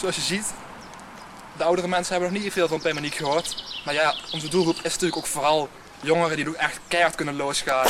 [0.00, 0.54] zoals je ziet,
[1.56, 3.80] de oudere mensen hebben nog niet veel van Pimaniek gehoord.
[3.84, 5.68] Maar ja, onze doelgroep is natuurlijk ook vooral
[6.00, 7.86] jongeren die nog echt keihard kunnen losgaan.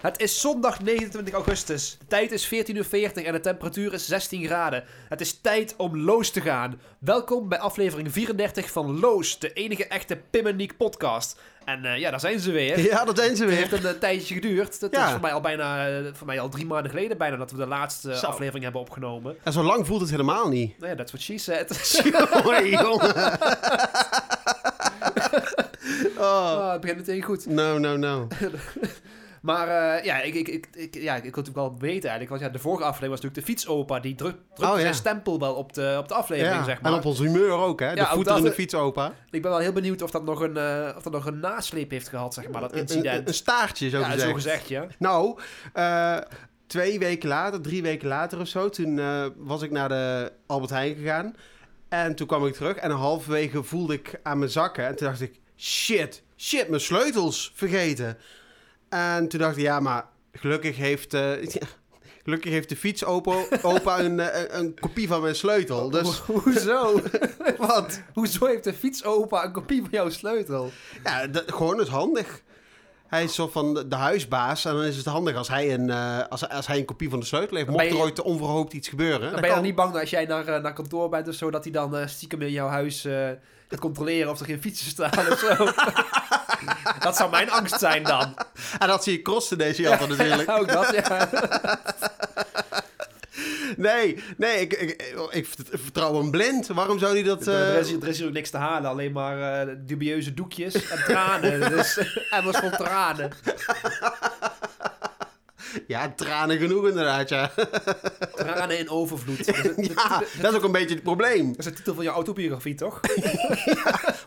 [0.00, 1.96] Het is zondag 29 augustus.
[1.98, 4.84] De tijd is 14.40 uur en de temperatuur is 16 graden.
[5.08, 6.80] Het is tijd om Loos te gaan.
[6.98, 11.40] Welkom bij aflevering 34 van Loos, de enige echte Pimmeniek podcast.
[11.70, 12.80] En eh, ja, daar zijn ze weer.
[12.90, 13.60] Ja, dat zijn ze Het weer.
[13.68, 14.80] heeft een eh, tijdje geduurd.
[14.80, 15.04] Het Ja.
[15.04, 17.56] is voor mij al bijna, eh, voor mij al drie maanden geleden bijna dat we
[17.56, 18.26] de laatste Zo.
[18.26, 19.36] aflevering hebben opgenomen.
[19.42, 20.78] En zo lang voelt het helemaal niet.
[20.78, 22.00] Nou ja, that's what she said.
[22.44, 23.14] Jongen, jongen.
[26.18, 26.58] oh.
[26.60, 27.46] Ah, het begint meteen goed.
[27.46, 28.26] No, no, no.
[29.40, 29.68] Maar
[29.98, 32.28] eh, ja, ik, ik, ik, ik, ja, ik wil natuurlijk wel weten eigenlijk.
[32.28, 34.00] Want ja, de vorige aflevering was natuurlijk de fietsopa.
[34.00, 34.80] Die druk, drukte Oh, ja.
[34.82, 36.92] zijn stempel wel op de, op de aflevering, Ja, zeg maar.
[36.92, 37.90] En op ons humeur ook, hè?
[37.90, 39.12] De Ja, in dat- de fietsopa.
[39.30, 41.90] Ik ben wel heel benieuwd of dat nog een, eh, of dat nog een nasleep
[41.90, 43.28] heeft gehad, zeg maar, dat Een, een, incident.
[43.28, 44.28] een staartje, zo ja, gezegd.
[44.28, 44.86] zo gezegd, ja.
[44.98, 45.38] Nou,
[45.72, 46.16] eh,
[46.66, 50.70] twee weken later, drie weken later of zo, toen eh, was ik naar de Albert
[50.70, 51.34] Heijn gegaan.
[51.88, 54.86] En toen kwam ik terug en halverwege voelde ik aan mijn zakken.
[54.86, 58.18] En toen dacht ik, shit, shit, mijn sleutels vergeten.
[58.90, 61.30] En toen dacht ik, ja, maar gelukkig heeft, eh,
[62.24, 65.90] gelukkig heeft de fietsopa opa een, eh, een, een kopie van mijn sleutel.
[65.90, 67.00] Dus Ho- Hoezo?
[67.58, 68.00] wat?
[68.14, 70.70] Hoezo heeft de fietsopa een kopie van jouw sleutel?
[71.04, 72.42] Ja, dat, gewoon het handig.
[73.06, 75.90] Hij is zo van de, de huisbaas en dan is het handig als hij een,
[75.90, 77.68] eh, als, als hij een kopie van de sleutel heeft.
[77.68, 79.20] Dan Mocht er ooit onverhoopt iets gebeuren.
[79.20, 81.34] Dan dan ben je dan niet bang dat als jij naar, naar kantoor bent of
[81.34, 83.00] zo, dat hij dan stiekem in jouw huis
[83.68, 85.64] gaat controleren of er geen fietsen staan of zo?
[87.00, 88.34] dat zou mijn angst zijn dan.
[88.78, 90.50] En dat zie je crossen deze jatten natuurlijk.
[90.58, 91.28] Ook dat, ja.
[93.76, 96.66] Nee, nee, ik, ik, ik vertrouw hem blind.
[96.66, 97.46] Waarom zou hij dat...
[97.46, 99.74] Er, er eh, is, hier- er is hier ook niks te halen, alleen maar eh,
[99.78, 101.70] dubieuze doekjes en tranen.
[101.70, 101.98] dus
[102.30, 103.30] emmers vol tranen.
[105.86, 107.50] Ja, tranen genoeg inderdaad, ja.
[108.34, 109.46] Tranen in overvloed.
[109.76, 111.46] Dat ja, dat is ook een beetje het probleem.
[111.48, 113.00] dat is de titel van je autobiografie, toch?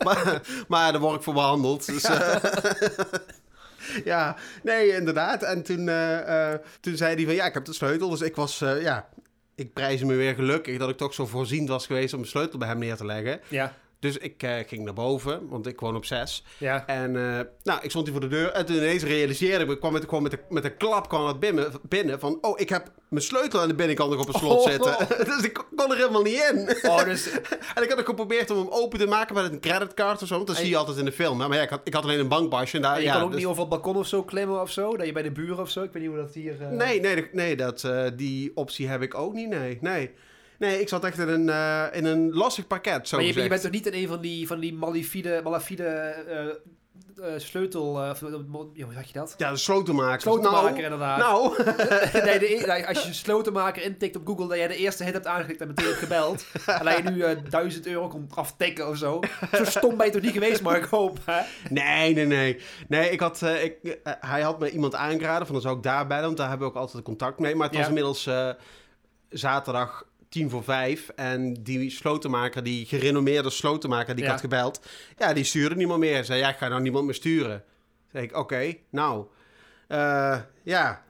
[0.04, 1.86] Maar, maar daar word ik voor behandeld.
[1.86, 2.36] Dus, eh,
[4.14, 5.44] ja, nee, inderdaad.
[5.44, 8.10] En toen, eh, eh, toen zei hij van, ja, ik heb de sleutel.
[8.10, 9.10] Dus ik was, ja...
[9.56, 12.60] Ik prijs me weer gelukkig dat ik toch zo voorzien was geweest om mijn sleutel
[12.60, 13.42] bij hem neer te leggen.
[13.48, 16.44] Ja, Dus ik eh, ging naar boven, want ik woon op zes.
[16.58, 16.86] ja.
[16.88, 19.80] En eh, nou, ik stond hier voor de deur en toen ineens realiseerde ik, ik
[19.80, 22.70] kwam met, gewoon met, de, met een klap kwam het binnen, binnen van, oh, ik
[22.70, 24.70] heb mijn sleutel aan de binnenkant nog op het slot Oh.
[24.72, 24.96] zitten.
[25.36, 26.90] dus ik kon er helemaal niet in.
[26.90, 27.30] Oh, dus
[27.76, 30.36] en ik had ook geprobeerd om hem open te maken met een creditcard of zo,
[30.36, 31.42] want dat En zie je altijd in de film.
[31.42, 31.48] hè.
[31.48, 33.30] Maar ja, ik had, ik had alleen een bankbasje en daar, je ja, kan ook
[33.32, 34.98] dus- niet over het balkon of zo klimmen of zo?
[34.98, 35.84] Dat je bij de buren of zo?
[35.84, 36.62] Ik weet niet hoe dat hier...
[36.62, 40.12] eh, Nee, nee, nee dat, die optie heb ik ook niet, nee, nee.
[40.64, 43.50] Nee, ik zat echt in een, eh, in een lastig pakket, zo Maar je, je
[43.50, 48.04] bent toch niet in een van die, van die malafide, malafide eh, eh, sleutel...
[48.04, 49.36] ja, hoe je dat?
[49.38, 50.22] Ja, de slotenmaker.
[50.22, 51.18] Slotenmaker, nou, inderdaad.
[51.18, 51.64] Nou,
[52.26, 55.14] nee, de, e- nou, als je slotenmaker intikt op Google, dat jij de eerste hit
[55.14, 56.46] hebt aangeklikt en meteen hebt gebeld.
[56.66, 59.20] en dat je nu eh 1000 euro komt aftikken of zo.
[59.54, 61.42] Zo stom ben je toch niet geweest, maar ik hoop, hè?
[61.70, 62.62] Nee, nee, nee.
[62.88, 66.26] Nee, ik had, ik, hij had me iemand aangeraden van dan zou ik daar bellen,
[66.26, 67.56] want daar hebben we ook altijd contact mee.
[67.56, 67.90] Maar het was Ja.
[67.90, 68.30] inmiddels
[69.30, 70.04] zaterdag
[70.34, 74.30] tien voor vijf en die slotenmaker, die gerenommeerde slotenmaker die Ja.
[74.30, 74.82] ik had gebeld,
[75.18, 76.14] ja, die stuurde niemand meer.
[76.14, 77.64] Hij zei, ja, ik ga nou niemand meer sturen.
[78.12, 79.26] Zei ik, oké, nou,
[79.88, 81.04] eh, ja,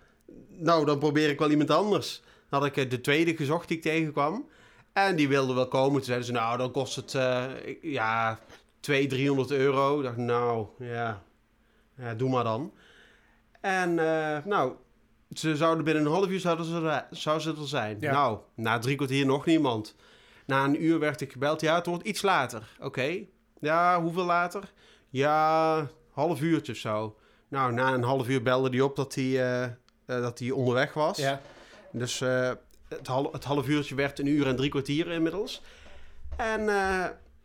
[0.47, 2.21] nou, dan probeer ik wel iemand anders.
[2.49, 4.49] Dan had ik eh, de tweede gezocht die ik tegenkwam.
[4.93, 5.93] En die wilde wel komen.
[5.93, 7.45] Toen zeiden ze, nou, dan kost het, eh,
[7.81, 8.39] ja,
[8.79, 9.97] 200, 300 euro.
[9.97, 11.23] Ik dacht, nou, ja,
[11.97, 12.73] ja doe maar dan.
[13.61, 13.95] En,
[14.45, 14.73] nou,
[15.39, 17.97] ze zouden binnen een half uur zouden ze zou ze er zijn.
[17.99, 18.11] Ja.
[18.11, 19.95] Nou, na drie kwartier nog niemand.
[20.45, 21.61] Na een uur werd ik gebeld.
[21.61, 22.75] Ja, het wordt iets later.
[22.79, 23.17] Oké.
[23.59, 24.71] Ja, hoeveel later?
[25.09, 27.15] Ja, half uurtje of zo.
[27.47, 29.71] Nou, na een half uur belde hij op dat hij, eh, eh,
[30.05, 31.17] dat hij onderweg was.
[31.17, 31.41] Ja.
[31.91, 32.51] Dus eh,
[32.87, 35.61] het, hal het half uurtje werd een uur en drie kwartier inmiddels.
[36.37, 36.65] En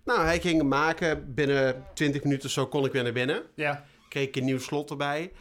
[0.04, 1.34] nou, hij ging hem maken.
[1.34, 3.42] Binnen 20 minuten zo kon ik weer naar binnen.
[3.54, 3.84] Ja.
[4.08, 5.32] Kreeg ik een nieuw slot erbij.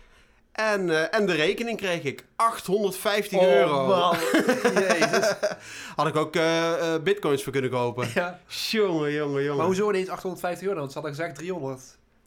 [0.57, 3.87] En, eh, en de rekening kreeg ik 850 Oh, euro.
[3.87, 4.15] man.
[4.87, 5.33] Jezus.
[5.95, 8.09] Had ik ook eh, eh, bitcoins voor kunnen kopen.
[8.13, 8.39] Ja.
[8.47, 9.57] Jongen, jongen, jongen.
[9.57, 10.79] Maar hoezo ineens 850 euro?
[10.79, 11.81] Want ze hadden gezegd 300.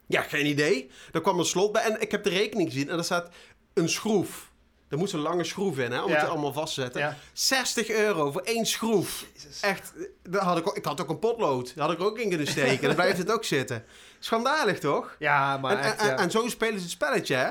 [0.06, 0.90] Ja, geen idee.
[1.12, 3.28] Er kwam een slot bij en ik heb de rekening gezien en er staat
[3.74, 4.50] een schroef.
[4.88, 6.16] Er moet een lange schroef in, hè, om Ja.
[6.20, 7.00] het allemaal vast te zetten.
[7.00, 7.16] Ja.
[7.32, 9.24] 60 euro voor één schroef.
[9.60, 9.92] Echt,
[10.22, 11.72] daar had ik, ook, ik had ook een potlood.
[11.74, 12.86] Daar had ik ook in kunnen steken.
[12.86, 13.84] Dan blijft het ook zitten.
[14.18, 15.16] Schandalig, toch?
[15.18, 16.16] Ja, maar en, echt, en, ja.
[16.18, 17.48] en zo spelen ze het spelletje, hè?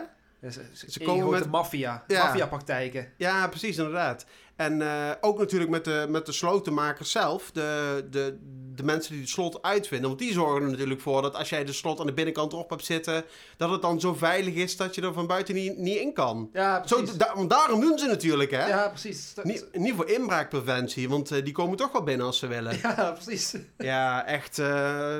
[0.87, 2.03] Ze, komen met met- maffia.
[2.07, 2.23] Ja.
[2.23, 3.07] Maffia-praktijken.
[3.17, 4.25] Ja, precies, inderdaad.
[4.55, 8.37] En eh, ook natuurlijk met de, met de slotenmakers zelf, de, de,
[8.75, 10.07] de mensen die het slot uitvinden.
[10.07, 12.69] Want die zorgen er natuurlijk voor dat als jij de slot aan de binnenkant erop
[12.69, 13.23] hebt zitten,
[13.57, 16.49] dat het dan zo veilig is dat je er van buiten niet, niet in kan.
[16.53, 17.17] Ja, Zo, precies.
[17.17, 18.67] da- want daarom doen ze natuurlijk, hè?
[18.67, 19.33] ja, precies.
[19.43, 22.77] Niet, niet voor inbraakpreventie, want eh, die komen toch wel binnen als ze willen.
[22.81, 23.55] Ja, precies.
[23.77, 24.59] Ja, echt.
[24.59, 24.65] eh,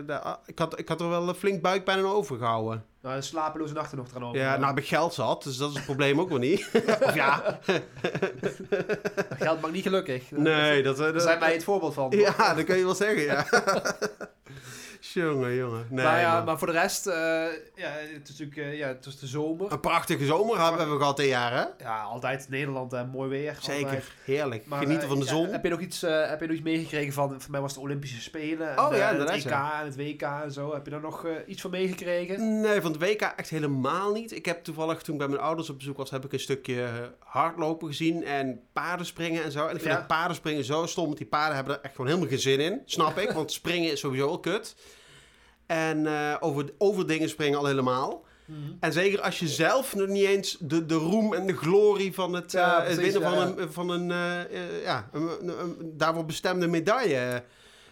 [0.06, 2.86] da- ik, had, ik had er wel flink buikpijn aan overgehouden.
[3.02, 4.40] Nou, een slapeloze nachten nog eraan over.
[4.40, 6.70] Ja, nou heb ik geld zat, dus dat is het probleem ook wel niet.
[7.02, 7.60] of ja,
[9.40, 10.32] Geld maakt niet gelukkig.
[10.32, 10.96] nee, dat...
[10.96, 12.12] eh, Daar dat zijn wij het voorbeeld van.
[12.12, 13.46] Ja, dat kun je wel zeggen, ja.
[15.14, 15.86] jongen, jongen.
[15.90, 16.46] Nee, maar, ja, man.
[16.46, 17.14] maar voor de rest, eh,
[17.76, 19.72] ja, het is natuurlijk eh, ja, het is de zomer.
[19.72, 21.84] Een prachtige zomer hebben we gehad dit jaar, hè?
[21.86, 23.50] Ja, altijd Nederland, hè, mooi weer.
[23.50, 23.64] altijd.
[23.64, 24.66] Zeker, heerlijk.
[24.66, 25.48] Maar, Genieten eh, van de ja, zon.
[25.48, 27.86] heb, je nog iets, heb je nog iets meegekregen van, voor mij was het de
[27.86, 28.70] Olympische Spelen.
[28.76, 30.74] En, Oh ja, Het EK en het WK en zo.
[30.74, 32.62] Heb je daar nog iets van meegekregen?
[32.62, 34.32] Nee, van het WK echt helemaal niet.
[34.32, 36.88] Ik heb toevallig, toen ik bij mijn ouders op bezoek was, heb ik een stukje
[37.20, 39.60] hardlopen gezien en paardenspringen en zo.
[39.68, 39.98] En ik vind Ja.
[40.00, 42.82] dat paardenspringen zo stom, want die paarden hebben er echt gewoon helemaal geen zin in.
[42.86, 44.76] Snap ik, want springen is sowieso al kut.
[45.70, 48.28] En eh, over, over dingen springen al helemaal.
[48.80, 52.34] En zeker als je zelf nog niet eens de, de roem en de glorie van
[52.34, 55.94] het, Ja, eh, precies, winnen ja, van een, van een, eh, ja, een, een- een
[55.98, 57.44] daarvoor bestemde medaille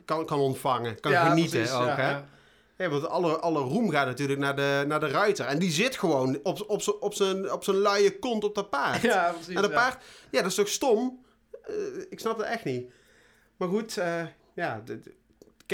[0.05, 0.99] kan, kan ontvangen.
[0.99, 2.09] Kan genieten precies, ook, hè?
[2.09, 2.25] ja.
[2.77, 5.45] Ja, want alle, alle roem gaat natuurlijk naar de, naar de ruiter.
[5.45, 8.69] En die zit gewoon op, op, z'n- op zijn op zijn luie kont op dat
[8.69, 9.01] paard.
[9.01, 9.55] Ja, precies.
[9.55, 9.75] en dat ja.
[9.77, 11.25] paard, ja, dat is toch stom?
[12.09, 12.91] Ik snap het echt niet.
[13.57, 13.93] Maar goed,
[14.53, 14.83] ja,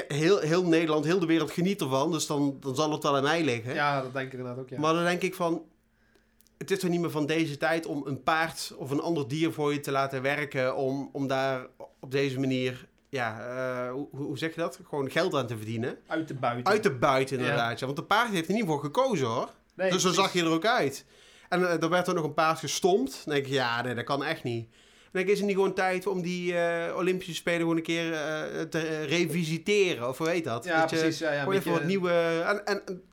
[0.07, 2.11] heel, heel Nederland, heel de wereld geniet ervan.
[2.11, 3.73] Dus dan, dan zal het wel aan mij liggen.
[3.73, 4.79] Ja, dat denk ik inderdaad ook, ja.
[4.79, 5.61] Maar dan denk ik van...
[6.57, 9.53] Het is toch niet meer van deze tijd om een paard of een ander dier
[9.53, 10.75] voor je te laten werken...
[10.75, 11.67] om, om daar
[11.99, 14.79] op deze manier, ja, eh, hoe, hoe zeg je dat?
[14.87, 15.97] Gewoon geld aan te verdienen.
[16.07, 16.73] Uit de buiten.
[16.73, 17.79] Uit de buiten inderdaad.
[17.79, 17.85] Ja.
[17.85, 19.49] Want de paard heeft er niet voor gekozen hoor.
[19.75, 21.05] Nee, dus zo zag je er ook uit.
[21.49, 23.21] En eh, er werd er nog een paard gestompt.
[23.25, 24.69] Dan denk ik, ja, nee, dat kan echt niet.
[25.13, 28.61] Denk is het niet gewoon tijd om die eh, Olympische Spelen gewoon een keer eh,
[28.61, 30.09] te revisiteren?
[30.09, 30.65] Of hoe heet dat?
[30.65, 31.19] Ja, dat je precies.
[31.19, 32.11] Ja, ja, wat nieuwe...
[32.45, 33.03] En, en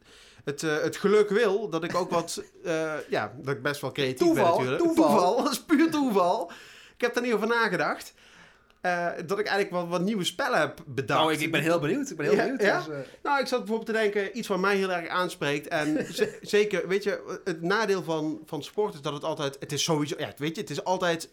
[0.45, 2.43] het, eh, het geluk wil dat ik ook wat...
[3.09, 4.83] ja, dat ik best wel creatief ben Toeval, natuurlijk.
[4.83, 5.37] toeval.
[5.43, 6.51] dat is puur toeval.
[6.95, 8.15] Ik heb daar niet over nagedacht.
[9.27, 11.21] Dat ik eigenlijk wat, wat nieuwe spellen heb bedacht.
[11.21, 12.11] Nou, ik, ik ben heel benieuwd.
[12.11, 12.63] Ik ben heel Ja, benieuwd.
[12.63, 12.79] ja?
[12.79, 15.69] Dus, Nou, ik zat bijvoorbeeld te denken, iets wat mij heel erg aanspreekt.
[15.69, 16.07] En
[16.43, 20.15] zeker, weet je, het nadeel van, van sport is dat het altijd, het is sowieso,
[20.19, 21.29] ja, weet je, het is altijd,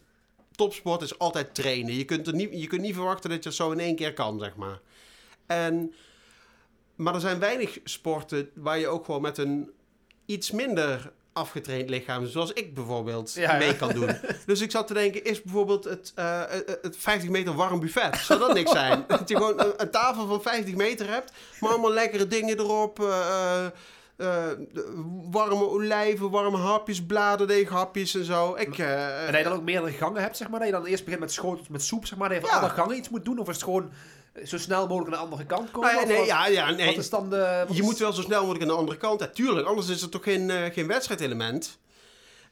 [0.57, 1.93] topsport is altijd trainen.
[1.95, 4.13] Je kunt, er niet, je kunt niet verwachten dat je het zo in één keer
[4.13, 4.79] kan, zeg maar.
[5.45, 5.93] En,
[6.95, 9.69] maar er zijn weinig sporten waar je ook gewoon met een
[10.25, 14.09] iets minder afgetraind lichaam, zoals ik bijvoorbeeld, Ja, mee kan doen.
[14.45, 18.17] Dus ik zat te denken, is bijvoorbeeld het, eh, het- het 50 meter warm buffet,
[18.17, 19.03] zou dat niks zijn?
[19.07, 22.99] dat je gewoon een, een tafel van 50 meter hebt, maar allemaal lekkere dingen erop.
[24.17, 24.57] Eh, eh,
[25.31, 28.55] warme olijven, warme hapjes, bladerdeeghapjes en zo.
[28.55, 30.59] Ik, eh, en dat je dan ook meerdere gangen hebt, zeg maar.
[30.59, 32.29] Dat je dan eerst begint met schotels met soep, zeg maar.
[32.29, 32.59] Dat je van Ja.
[32.61, 33.39] alle gangen iets moet doen.
[33.39, 33.91] Of is het gewoon
[34.33, 35.93] eh, zo snel mogelijk aan de andere kant komen?
[35.93, 36.85] nou nee, wat, ja, ja, nee.
[36.85, 37.63] wat is dan de...
[37.67, 39.19] wat Je is- moet wel zo snel mogelijk aan de andere kant.
[39.19, 41.77] Ja, tuurlijk, anders is er toch geen, eh, geen wedstrijdelement.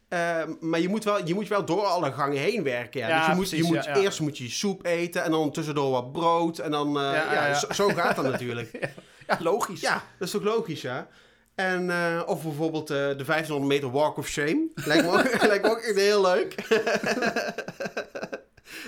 [0.07, 2.99] Eh, maar je moet, wel, je moet wel door alle gangen heen werken.
[2.99, 3.07] Ja.
[3.07, 5.51] Ja, dus je moet, precies, je moet ja, eerst moet je soep eten en dan
[5.51, 6.59] tussendoor wat brood.
[6.59, 8.91] En dan, eh, Ja, zo gaat dat natuurlijk.
[9.27, 9.81] Ja, logisch.
[9.81, 11.07] Ja, dat is toch logisch, ja.
[11.55, 14.67] En, eh, of bijvoorbeeld eh, de 1500 meter walk of shame.
[14.75, 16.55] Lijkt me ook, lijkt me ook echt heel leuk.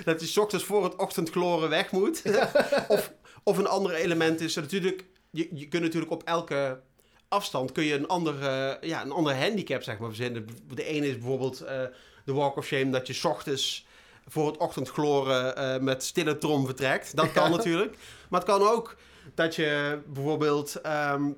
[0.04, 2.22] dat je 's ochtends voor het ochtendgloren weg moet.
[2.88, 3.12] of,
[3.42, 5.04] of een ander element is natuurlijk...
[5.30, 6.80] Je, je kunt natuurlijk op elke
[7.28, 10.46] afstand kun je een ander, eh, ja, een ander handicap zeg maar, verzinnen.
[10.74, 11.82] De ene is bijvoorbeeld eh,
[12.24, 12.90] de walk of shame...
[12.90, 13.86] dat je 's ochtends
[14.26, 17.16] voor het ochtendgloren met stille trom vertrekt.
[17.16, 17.96] Dat kan natuurlijk.
[18.28, 18.96] Maar het kan ook
[19.34, 20.80] dat je bijvoorbeeld...
[20.80, 21.32] ehm, eh, eh, eh,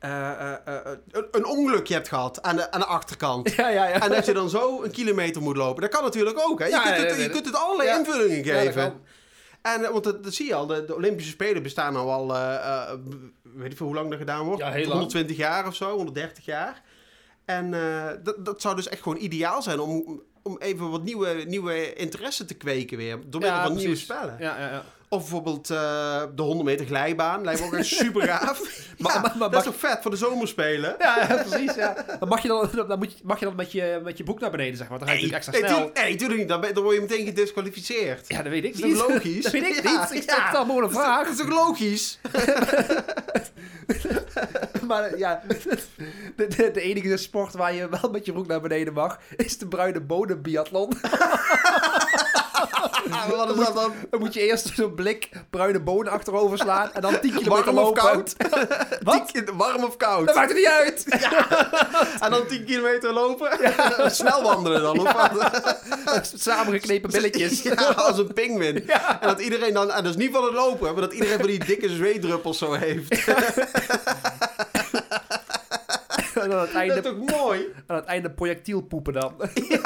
[0.00, 3.50] een, een ongelukje hebt gehad aan de, aan de achterkant.
[3.56, 4.00] Ja, ja, ja.
[4.02, 5.82] En dat je dan zo een kilometer moet lopen.
[5.82, 6.58] Dat kan natuurlijk ook.
[6.58, 6.66] Hè?
[6.66, 9.00] Je, kunt, het, je kunt het allerlei invullingen geven.
[9.62, 10.66] en, eh, want dat, dat zie je al.
[10.66, 12.34] De, de Olympische Spelen bestaan nou al...
[12.34, 12.98] eh, eh,
[13.42, 14.60] weet ik veel hoe lang dat gedaan wordt.
[14.62, 14.92] Ja, heel lang.
[14.92, 15.90] 120 jaar of zo.
[15.96, 16.82] 130 jaar.
[17.44, 21.44] En eh, dat, dat zou dus echt gewoon ideaal zijn om, om even wat nieuwe,
[21.46, 23.16] nieuwe interesse te kweken weer.
[23.26, 24.36] Door middel Ja, van nieuwe spellen.
[24.38, 24.84] Ja, ja, ja.
[25.12, 27.44] Of bijvoorbeeld eh, de 100 meter glijbaan.
[27.44, 28.60] Lijkt me ook echt super gaaf.
[28.98, 30.94] Maar- Ja, maar- maar- dat is toch vet voor de zomerspelen?
[30.98, 31.94] Ja, ja, precies, ja.
[32.20, 34.40] Maar mag je dan, dan, moet je, mag je dan met je, met je broek
[34.40, 34.98] naar beneden, zeg maar?
[34.98, 36.04] Dan ga je natuurlijk extra nee, snel.
[36.04, 36.48] nee, tuurlijk niet.
[36.48, 38.24] Dan, ben- dan word je meteen gedisqualificeerd.
[38.28, 38.96] Ja, dat weet ik Dat is niet.
[39.08, 39.42] logisch?
[39.44, 40.14] Dat weet ik Ja, niet.
[40.14, 41.22] Ik stel het allemaal een vraag.
[41.24, 42.18] Dat is toch logisch?
[44.86, 45.78] Maar eh, ja, de,
[46.48, 49.66] de, de enige sport waar je wel met je broek naar beneden mag, is de
[49.68, 50.92] bruine bodem biathlon.
[53.28, 53.92] Wat is dat dan?
[54.10, 57.78] Dan moet je eerst zo'n blik bruine bonen achterover slaan en dan 10 kilometer Warm
[57.78, 58.02] of lopen.
[58.02, 58.34] koud?
[59.02, 59.28] Wat?
[59.32, 60.26] Tien keer- Warm of koud?
[60.26, 61.04] Dat maakt het niet uit.
[62.20, 63.50] En dan 10 kilometer lopen?
[64.10, 66.32] Snel wandelen dan, of wat?
[66.36, 67.62] Samengeknepen billetjes.
[67.62, 68.88] Ja, als een pinguïn.
[68.88, 71.46] En dat iedereen dan, en dat is niet van het lopen, maar dat iedereen van
[71.46, 73.24] die dikke zweetdruppels zo heeft.
[76.34, 77.64] En aan het Dat is einde, toch mooi?
[77.86, 79.34] aan het einde projectiel poepen dan.
[79.68, 79.80] Ja,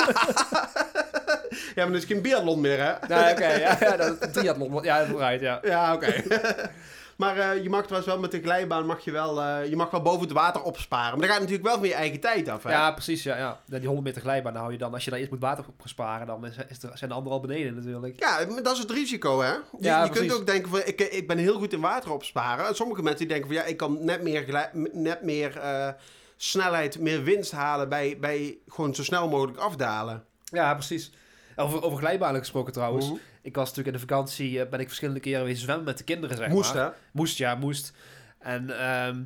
[1.77, 2.93] maar dat is geen biathlon meer, hè?
[3.09, 3.47] Nee, oké.
[3.47, 4.83] ja, ja, dat triathlon.
[4.83, 5.61] Ja, ja.
[5.63, 6.23] Ja, oké.
[7.17, 9.91] maar eh, je mag trouwens wel met de glijbaan, mag je, wel, eh, je mag
[9.91, 11.11] wel boven het water opsparen.
[11.11, 12.71] Maar dan gaat natuurlijk wel van je eigen tijd af, hè?
[12.71, 13.23] Ja, precies.
[13.23, 13.61] Ja, ja.
[13.67, 14.95] Die 100 meter glijbaan dan hou je dan.
[14.95, 17.39] Als je daar eerst moet water op sparen, dan is, is er, zijn de anderen
[17.39, 18.21] al beneden natuurlijk.
[18.21, 19.53] Ja, maar dat is het risico, hè?
[19.53, 22.67] Je, Ja, je kunt ook denken van, ik, ik ben heel goed in water opsparen.
[22.67, 25.89] En sommige mensen die denken van, ja, ik kan net meer, net meer eh,
[26.37, 30.25] snelheid, meer winst halen bij, bij gewoon zo snel mogelijk afdalen.
[30.45, 31.13] Ja, precies.
[31.57, 33.13] Over, over glijbanen gesproken trouwens.
[33.43, 36.05] Ik was natuurlijk in de vakantie, eh, ben ik verschillende keren weer zwemmen met de
[36.05, 36.85] kinderen, zeg Moest, maar.
[36.85, 36.91] hè?
[37.13, 37.93] Moest, ja, moest.
[38.39, 39.23] En ehm,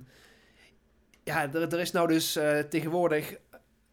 [1.25, 3.37] ja, er, er is nou dus eh, tegenwoordig...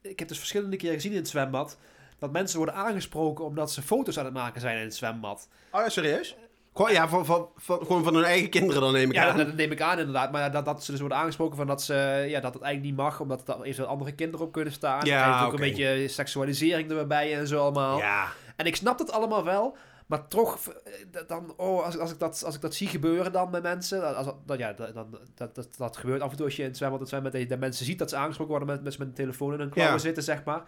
[0.02, 1.78] Ik heb dus verschillende keren gezien in het zwembad...
[2.20, 5.50] dat mensen worden aangesproken omdat ze foto's aan het maken zijn in het zwembad.
[5.72, 6.36] Oh ja, serieus?
[6.76, 9.38] Ja, van, van, van, gewoon van hun eigen kinderen dan neem ik Ja, aan.
[9.38, 10.32] dat, dat neem ik aan inderdaad.
[10.32, 11.94] Maar dat, dat ze dus worden aangesproken van dat, ze,
[12.28, 13.20] ja, dat het eigenlijk niet mag...
[13.20, 15.06] omdat er eventueel andere kinderen op kunnen staan.
[15.06, 17.98] Ja, krijgt ook een beetje seksualisering erbij en zo allemaal.
[17.98, 22.12] Ja, En ik snap het allemaal wel, maar toch, eh, dan, oh, als, ik- als,
[22.12, 25.18] ik dat, als ik dat zie gebeuren dan met mensen, als, dat, ja, dat, dan,
[25.36, 27.42] dat, dat, dat gebeurt af en toe als je in het zwembad, het zwembad dat
[27.42, 29.70] je de mensen ziet dat ze aangesproken worden met, met, met een telefoon in hun
[29.70, 30.02] klauwen Ja.
[30.02, 30.64] zitten, zeg maar.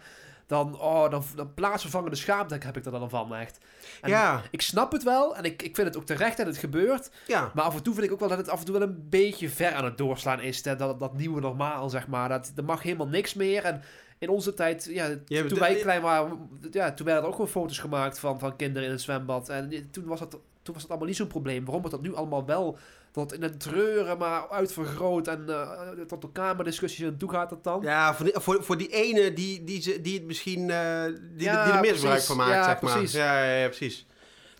[0.48, 3.58] Dan, oh, dan, dan plaatsvervangende schaamte heb ik er dan van, echt.
[4.00, 6.56] En ja, Ik snap het wel en ik, ik vind het ook terecht dat het
[6.56, 7.50] gebeurt, ja.
[7.54, 9.06] maar af en toe vind ik ook wel dat het af en toe wel een
[9.08, 12.28] beetje ver aan het doorslaan is, hè, dat, dat nieuwe normaal, zeg maar.
[12.28, 13.82] Dat, er mag helemaal niks meer en
[14.18, 17.78] in onze tijd, ja, toen wij klein waren, ja, toen werden er ook gewoon foto's
[17.78, 19.48] gemaakt van, van kinderen in het zwembad.
[19.48, 20.30] En toen was, dat,
[20.62, 21.64] toen was dat allemaal niet zo'n probleem.
[21.64, 22.78] Waarom wordt dat nu allemaal wel
[23.18, 27.64] tot in het treuren, maar uitvergroot en eh, tot de kamerdiscussies en toe gaat het
[27.64, 27.82] dan?
[27.82, 31.46] Ja, voor die, voor, voor die ene die, die, ze, die het misschien eh, die,
[31.46, 32.26] Ja, die er misbruik precies.
[32.26, 33.02] van maakt, Ja, zeg maar.
[33.10, 34.06] Ja, ja, ja, precies.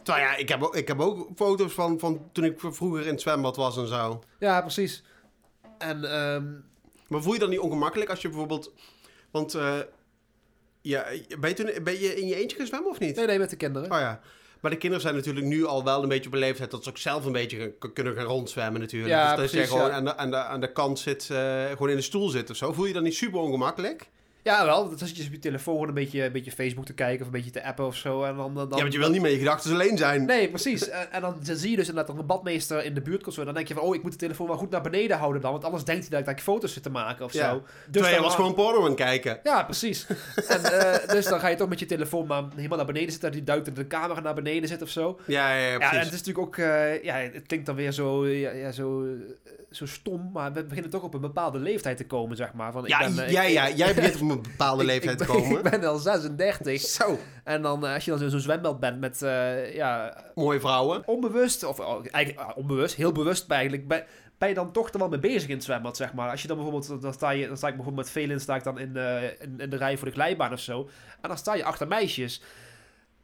[0.02, 3.12] Terwijl ja, ik heb, ook, ik heb ook foto's van, van toen ik vroeger in
[3.12, 4.22] het zwembad was en zo.
[4.38, 5.02] Ja, precies.
[5.78, 6.44] En ehm,
[7.08, 8.72] Maar voel je dan niet ongemakkelijk als je bijvoorbeeld...
[9.30, 9.74] Want eh,
[10.80, 11.04] ja,
[11.40, 13.16] ben, je toen, ben je in je eentje gaan zwemmen of niet?
[13.16, 13.92] nee, nee, met de kinderen.
[13.92, 14.20] Oh ja.
[14.60, 16.90] Maar de kinderen zijn natuurlijk nu al wel een beetje op een leeftijd dat ze
[16.90, 19.12] ook zelf een beetje gaan- kunnen gaan rondzwemmen natuurlijk.
[19.12, 19.94] Ja, dus dat je precies, gewoon ja.
[19.96, 22.56] aan, de, aan, de, aan de kant zit, eh, gewoon in de stoel zit of
[22.56, 22.72] zo.
[22.72, 24.08] Voel je dan niet super ongemakkelijk?
[24.48, 24.88] Ja, wel.
[24.88, 27.32] Dan zit je op je telefoon een beetje, een beetje Facebook te kijken of een
[27.32, 28.22] beetje te appen of zo.
[28.24, 30.24] En dan, dan, ja, want je wil niet met je gedachten alleen zijn.
[30.24, 30.88] Nee, precies.
[30.88, 33.34] En, en dan zie je dus inderdaad dat een badmeester in de buurt komt.
[33.34, 33.40] Zo.
[33.40, 35.42] En dan denk je van, oh, ik moet de telefoon wel goed naar beneden houden
[35.42, 35.52] dan.
[35.52, 37.50] Want anders denkt hij dat ik, foto's zit te maken of Ja.
[37.50, 37.54] zo.
[37.62, 39.40] Dus Terwijl je was gewoon porno aan kijken.
[39.42, 40.06] Ja, precies.
[40.48, 43.32] en, eh, dus dan ga je toch met je telefoon maar helemaal naar beneden zitten.
[43.32, 45.18] Die duikt in de camera naar beneden zit of zo.
[45.26, 45.92] Ja, ja, ja, Ja, precies.
[45.98, 46.56] en het is natuurlijk ook...
[46.56, 49.10] eh, ja, het klinkt dan weer zo, ja, ja, zo, eh,
[49.70, 50.30] zo stom.
[50.32, 52.72] Maar we beginnen toch op een bepaalde leeftijd te komen, zeg maar.
[52.72, 55.32] Van, ik ben, eh, ja, ik- ja, jij begint op een bepaalde leeftijd ik te
[55.32, 55.64] ben- komen.
[55.64, 56.80] Ik ben al 36.
[56.80, 60.60] Zo, En dan, eh, als je dan in zo'n zwembad bent met, eh, ja, mooie
[60.60, 61.02] vrouwen.
[61.06, 64.04] onbewust, of oh, eigenlijk ah, onbewust, heel bewust eigenlijk, ben,
[64.38, 66.30] ben je dan toch er wel mee bezig in het zwembad, zeg maar.
[66.30, 68.64] Als je dan bijvoorbeeld, dan sta, je, dan sta ik bijvoorbeeld met Velin, sta ik
[68.64, 70.88] dan in, de in, in de rij voor de glijbaan of zo.
[71.20, 72.42] En dan sta je achter meisjes.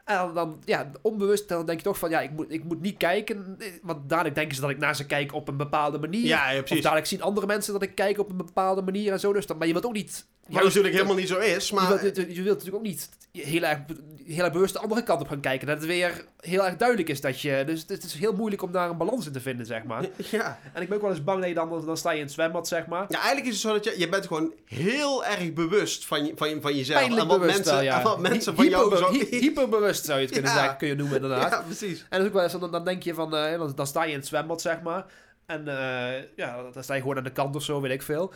[0.05, 2.97] En dan, ja, onbewust, dan denk je toch van, ja, ik moet, ik moet niet
[2.97, 3.57] kijken.
[3.59, 6.27] eh, Want dadelijk denken ze dat ik naar ze kijk op een bepaalde manier.
[6.27, 6.83] Ja, ja, of precies.
[6.83, 9.33] dadelijk zien andere mensen dat ik kijk op een bepaalde manier en zo.
[9.33, 10.27] Dus dan, maar je wilt ook niet...
[10.49, 12.01] Wat natuurlijk helemaal niet zo is, Je maar...
[12.01, 13.79] wilt, je, wilt natuurlijk ook niet heel erg,
[14.27, 15.67] heel erg bewust de andere kant op gaan kijken.
[15.67, 17.63] Dat het weer heel erg duidelijk is dat je...
[17.67, 20.05] Dus het is heel moeilijk om daar een balans in te vinden, zeg maar.
[20.31, 20.59] Ja.
[20.73, 21.87] En ik ben ook wel eens bang dat je dan...
[21.87, 23.05] Dan sta je in het zwembad, zeg maar.
[23.09, 23.95] ja, eigenlijk is het zo dat je...
[23.99, 26.99] Je bent gewoon heel erg bewust van, je, van, je- van jezelf.
[26.99, 27.97] Pijnlijk en wat bewust mensen, wel, ja.
[27.99, 29.11] en wat mensen van jou zo...
[29.11, 30.59] hy- hyperbewust zou je het kunnen, Ja.
[30.59, 31.51] zeggen, kun je noemen, inderdaad.
[31.51, 32.01] Ja, precies.
[32.01, 33.37] En dat is ook wel eens, dan, dan denk je van...
[33.37, 35.05] eh, dan, dan sta je in het zwembad, zeg maar.
[35.47, 38.33] En eh, ja, dan sta je gewoon aan de kant of zo, weet ik veel.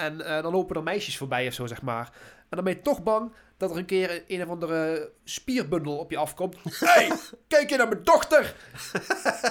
[0.00, 2.10] En eh, dan lopen er meisjes voorbij of zo, zeg maar.
[2.48, 6.10] En dan ben je toch bang dat er een keer een of andere spierbundel op
[6.10, 6.56] je afkomt.
[6.84, 7.12] hey,
[7.48, 8.54] kijk je naar mijn dochter!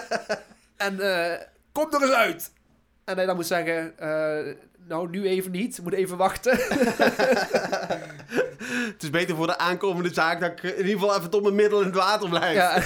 [0.78, 1.42] en eh,
[1.72, 2.52] kom er eens uit!
[3.06, 3.98] En hij dan moet zeggen...
[3.98, 4.56] eh,
[4.88, 5.82] nou, nu even niet.
[5.84, 6.58] Moet even wachten.
[8.94, 11.56] Het is beter voor de aankomende zaak dat ik in ieder geval even tot mijn
[11.56, 12.56] middel in het water blijf.
[12.56, 12.82] ja.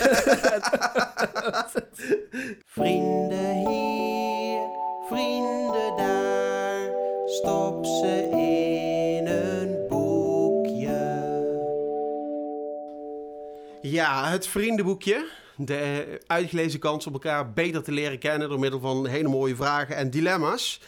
[2.66, 4.62] Vrienden hier,
[5.10, 6.63] vrienden daar,
[7.34, 11.22] stop ze in een boekje.
[13.82, 15.30] Ja, het vriendenboekje.
[15.58, 19.96] De uitgelezen kans om elkaar beter te leren kennen door middel van hele mooie vragen
[19.96, 20.82] en dilemma's.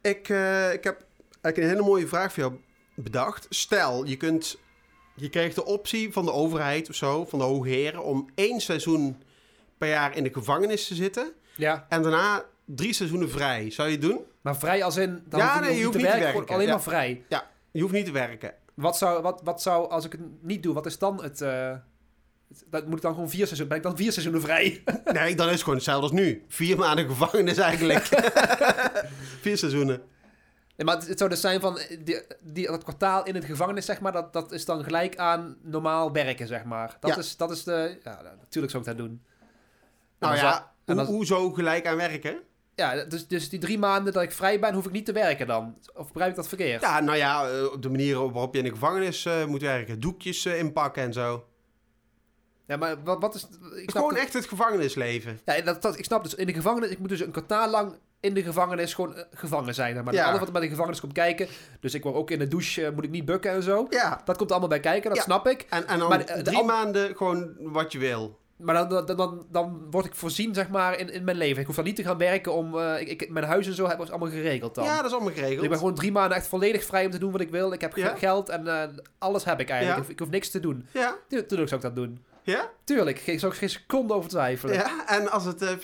[0.00, 1.04] Ik, eh, ik heb
[1.40, 2.54] eigenlijk een hele mooie vraag voor jou
[2.94, 3.46] bedacht.
[3.50, 4.58] Stel, je kunt
[5.14, 9.22] je kreeg de optie van de overheid of zo, van de hoogheren, om één seizoen
[9.78, 11.32] per jaar in de gevangenis te zitten.
[11.56, 13.70] Ja, En daarna drie seizoenen vrij.
[13.70, 14.20] Zou je het doen?
[14.40, 15.22] Maar vrij als in...
[15.28, 16.46] Dan Ja, nee, je hoeft niet te werken.
[16.54, 16.72] alleen Ja.
[16.72, 17.24] maar vrij.
[17.28, 18.54] Ja, je hoeft niet te werken.
[18.74, 21.40] Wat zou, wat, wat zou, als ik het niet doe, wat is dan het...
[21.40, 21.72] eh,
[22.66, 23.68] dat moet ik dan gewoon vier seizoenen...
[23.68, 24.82] Ben ik dan vier seizoenen vrij?
[25.12, 26.44] Nee, dan is het gewoon hetzelfde als nu.
[26.48, 28.04] Vier maanden gevangenis eigenlijk.
[29.40, 30.02] Vier seizoenen.
[30.76, 31.78] Nee, maar het, zou dus zijn van...
[31.78, 35.16] eh, Die, die, dat kwartaal in het gevangenis, zeg maar, dat, dat is dan gelijk
[35.16, 36.96] aan normaal werken, zeg maar.
[37.00, 37.16] Dat, Ja.
[37.16, 37.98] is, dat is de...
[38.04, 39.22] Ja, natuurlijk zou ik dat doen.
[39.40, 39.48] En
[40.18, 42.40] Nou ja, hoe, dan- hoezo gelijk aan werken?
[42.80, 45.46] Ja, dus, dus die drie maanden dat ik vrij ben, hoef ik niet te werken
[45.46, 45.76] dan.
[45.94, 46.80] Of begrijp ik dat verkeerd?
[46.80, 50.00] Ja, nou ja, eh, op de manier waarop je in de gevangenis eh, moet werken.
[50.00, 51.44] Doekjes eh, inpakken en zo.
[52.66, 53.42] Ja, maar wat, wat is...
[53.42, 55.40] Ik Het is snap gewoon echt het gevangenisleven.
[55.44, 56.34] Ja, dat, dat, ik snap dus.
[56.34, 56.90] In de gevangenis...
[56.90, 60.04] Ik moet dus een kwartaal lang in de gevangenis gewoon gevangen zijn.
[60.04, 60.24] Maar Ja.
[60.26, 61.48] alles wat er bij de gevangenis komt kijken.
[61.80, 63.86] Dus ik word ook in de douche, moet ik niet bukken en zo.
[63.90, 64.20] Ja.
[64.24, 65.24] Dat komt allemaal bij kijken, dat Ja.
[65.24, 65.66] snap ik.
[65.70, 68.38] En, en dan Maar drie an- maanden gewoon wat je wil.
[68.62, 71.60] Maar dan, dan, dan, dan word ik voorzien, zeg maar, in, in mijn leven.
[71.60, 72.78] Ik hoef dan niet te gaan werken om...
[72.78, 74.84] eh, ik, ik, mijn huis en zo hebben we allemaal geregeld dan.
[74.84, 75.62] Ja, dat is allemaal Dus geregeld.
[75.64, 77.72] ik ben gewoon drie maanden echt volledig vrij om te doen wat ik wil.
[77.72, 78.16] Ik heb Ja.
[78.16, 78.88] geld en eh,
[79.18, 79.84] alles heb ik eigenlijk.
[79.86, 79.92] Ja.
[79.92, 80.86] Ik, hoef- ik hoef niks te doen.
[80.92, 82.24] Ja, Tu- Tuurlijk zou ik dat doen.
[82.42, 84.74] ja, Tuurlijk, geen, zou ik geen seconde over twijfelen.
[84.74, 85.06] ja.
[85.06, 85.76] En als het eh,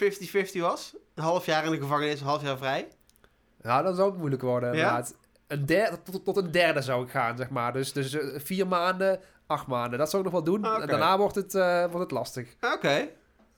[0.57, 0.95] 50-50 was?
[1.15, 2.89] Een half jaar in de gevangenis, een half jaar vrij?
[3.63, 4.75] Ja, dan zou het moeilijk worden, Ja?
[4.75, 5.15] inderdaad.
[5.47, 7.73] Een derde, tot, tot een derde zou ik gaan, zeg maar.
[7.73, 9.99] Dus, dus eh, vier maanden, acht maanden.
[9.99, 10.81] Dat zou ik nog wel doen.
[10.81, 12.57] En daarna wordt het, eh, wordt het lastig.
[12.61, 13.09] Oké.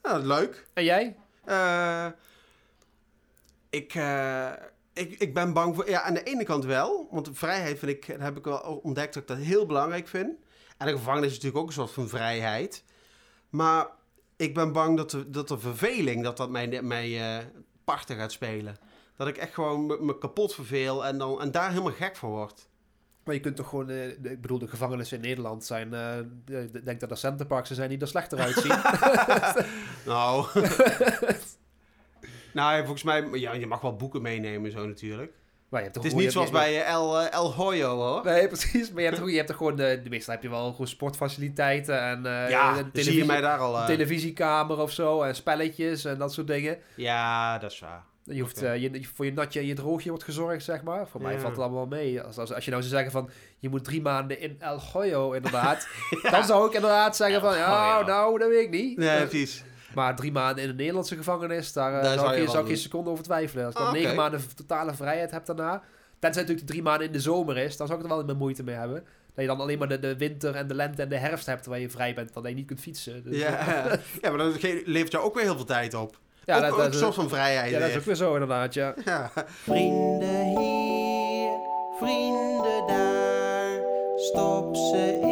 [0.03, 0.67] Nou, leuk.
[0.73, 1.17] En jij?
[1.45, 2.07] Eh,
[3.71, 3.95] ik,
[4.93, 5.91] ik, ik ben bang voor...
[5.91, 7.09] Ja, aan de ene kant wel.
[7.11, 8.07] Want vrijheid vind ik...
[8.07, 10.37] Dat heb ik wel ontdekt dat ik dat heel belangrijk vind.
[10.77, 12.85] En de gevangenis is natuurlijk ook een soort van vrijheid.
[13.51, 13.87] Maar
[14.37, 16.23] ik ben bang dat de, dat de verveling...
[16.25, 17.21] dat dat mij, mij
[17.85, 18.77] parten gaat spelen.
[19.19, 21.07] Dat ik echt gewoon me, me kapot verveel...
[21.07, 22.69] En, dan, en daar helemaal gek van word.
[23.25, 23.89] Maar je kunt toch gewoon...
[23.91, 25.95] eh, ik bedoel, de gevangenissen in Nederland zijn...
[25.95, 26.19] eh,
[26.63, 28.75] ik denk dat er centerparks zijn die er slechter uitzien.
[30.13, 30.47] Nou...
[32.53, 33.29] nou, volgens mij...
[33.33, 35.33] Ja, je mag wel boeken meenemen zo natuurlijk.
[35.69, 38.25] maar je hebt toch Het is niet zoals bij eh, El, eh, El Hoyo, hoor.
[38.25, 38.91] Nee, precies.
[38.93, 39.77] Maar je hebt, toch- je hebt toch gewoon...
[39.77, 42.27] De, de meestal heb je wel gewoon sportfaciliteiten en...
[42.27, 43.75] eh, Ja, een zie je televisie- mij daar al...
[43.75, 45.23] eh, een televisiekamer of zo.
[45.23, 46.79] En spelletjes en dat soort dingen.
[46.97, 48.05] Ja, dat is waar.
[48.31, 51.09] Je hoeft, eh, je, voor je natje en je droogje wordt gezorgd, zeg maar.
[51.09, 52.21] Voor mij valt het allemaal mee.
[52.23, 55.33] Als, als, als je nou zou zeggen van, je moet drie maanden in El Goyo,
[55.33, 55.89] inderdaad.
[56.31, 58.99] Dan zou ik inderdaad zeggen van, ja, nou, dat weet ik niet.
[58.99, 59.65] Nee, Eh, precies.
[59.95, 62.77] maar drie maanden in een Nederlandse gevangenis, daar, eh, Daar zou, ik, zou ik geen
[62.77, 63.65] seconde over twijfelen.
[63.65, 65.83] Als ik Ah, dan negen maanden totale vrijheid heb daarna.
[66.19, 68.37] Tenzij natuurlijk de drie maanden in de zomer is, dan zou ik er wel mijn
[68.39, 69.05] moeite mee hebben.
[69.35, 71.67] Dat je dan alleen maar de, de winter en de lente en de herfst hebt
[71.67, 73.23] waar je vrij bent, dat je niet kunt fietsen.
[73.25, 73.51] Dus, Ja,
[74.23, 76.19] ja, maar dat levert jou ook weer heel veel tijd op.
[76.49, 78.33] ja, ook, dat, ook dat, een soort van vrijheid ja, dat is ook weer zo
[78.33, 78.95] inderdaad, ja.
[79.05, 79.31] Ja.
[79.63, 81.51] Vrienden hier,
[81.99, 83.81] vrienden daar,
[84.17, 85.28] stop ze in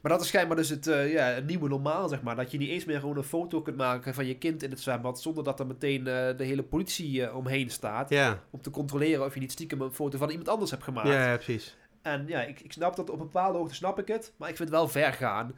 [0.00, 2.36] Maar dat is schijnbaar dus het, eh, ja, het nieuwe normaal, zeg maar.
[2.36, 4.80] Dat je niet eens meer gewoon een foto kunt maken van je kind in het
[4.80, 5.20] zwembad...
[5.22, 8.10] zonder dat er meteen eh, de hele politie eh, omheen staat...
[8.10, 8.42] Ja.
[8.50, 11.08] om te controleren of je niet stiekem een foto van iemand anders hebt gemaakt.
[11.08, 11.76] ja, ja, precies.
[12.02, 14.32] En ja, ik, ik snap dat op een bepaalde hoogte, snap ik het.
[14.36, 15.54] Maar ik vind het wel ver gaan.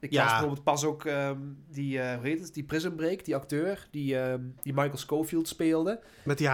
[0.00, 0.22] Ik Ja.
[0.22, 1.38] las bijvoorbeeld pas ook ehm,
[1.70, 3.86] die, hoe heet het, die Prison Break, die acteur...
[3.90, 6.00] die, ehm, die Michael Schofield speelde.
[6.24, 6.48] Met die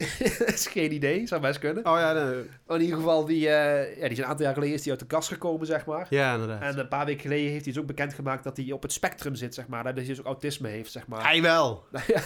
[0.00, 0.48] hazellip.
[0.54, 1.86] is geen idee, zou best kunnen.
[1.86, 2.44] Oh ja, nee.
[2.68, 5.00] In ieder geval, die, eh, ja, die is een aantal jaar geleden is die uit
[5.00, 6.06] de kast gekomen, zeg maar.
[6.10, 6.62] ja inderdaad.
[6.62, 9.34] En een paar weken geleden heeft hij dus ook bekendgemaakt dat hij op het spectrum
[9.34, 9.84] zit, zeg maar.
[9.84, 11.22] Dat hij dus ook autisme heeft, zeg maar.
[11.24, 11.84] Hij wel.
[12.06, 12.22] Ja,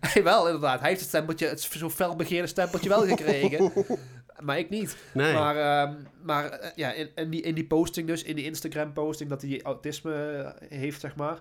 [0.00, 0.80] hij wel, inderdaad.
[0.80, 3.72] Hij heeft het stempeltje, het zo fel begeerde stempeltje wel gekregen.
[4.46, 4.96] maar ik niet.
[5.14, 5.34] Nee.
[5.34, 8.92] Maar, ehm, maar eh, ja, in, in, die, in die posting dus, in die Instagram
[8.92, 11.40] posting, dat hij autisme heeft, zeg maar.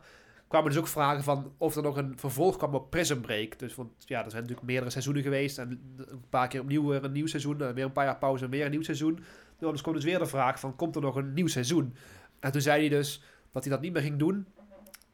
[0.51, 3.59] Kwamen dus ook vragen van of er nog een vervolg kwam op Prison Break.
[3.59, 5.57] Dus want ja, er zijn natuurlijk meerdere seizoenen geweest.
[5.57, 7.61] En een paar keer opnieuw weer een nieuw seizoen.
[7.61, 9.23] En weer een paar jaar pauze en weer een nieuw seizoen.
[9.59, 11.95] Nou, dus kwam dus weer de vraag van, komt er nog een nieuw seizoen?
[12.39, 14.45] En toen zei hij dus dat hij dat niet meer ging doen.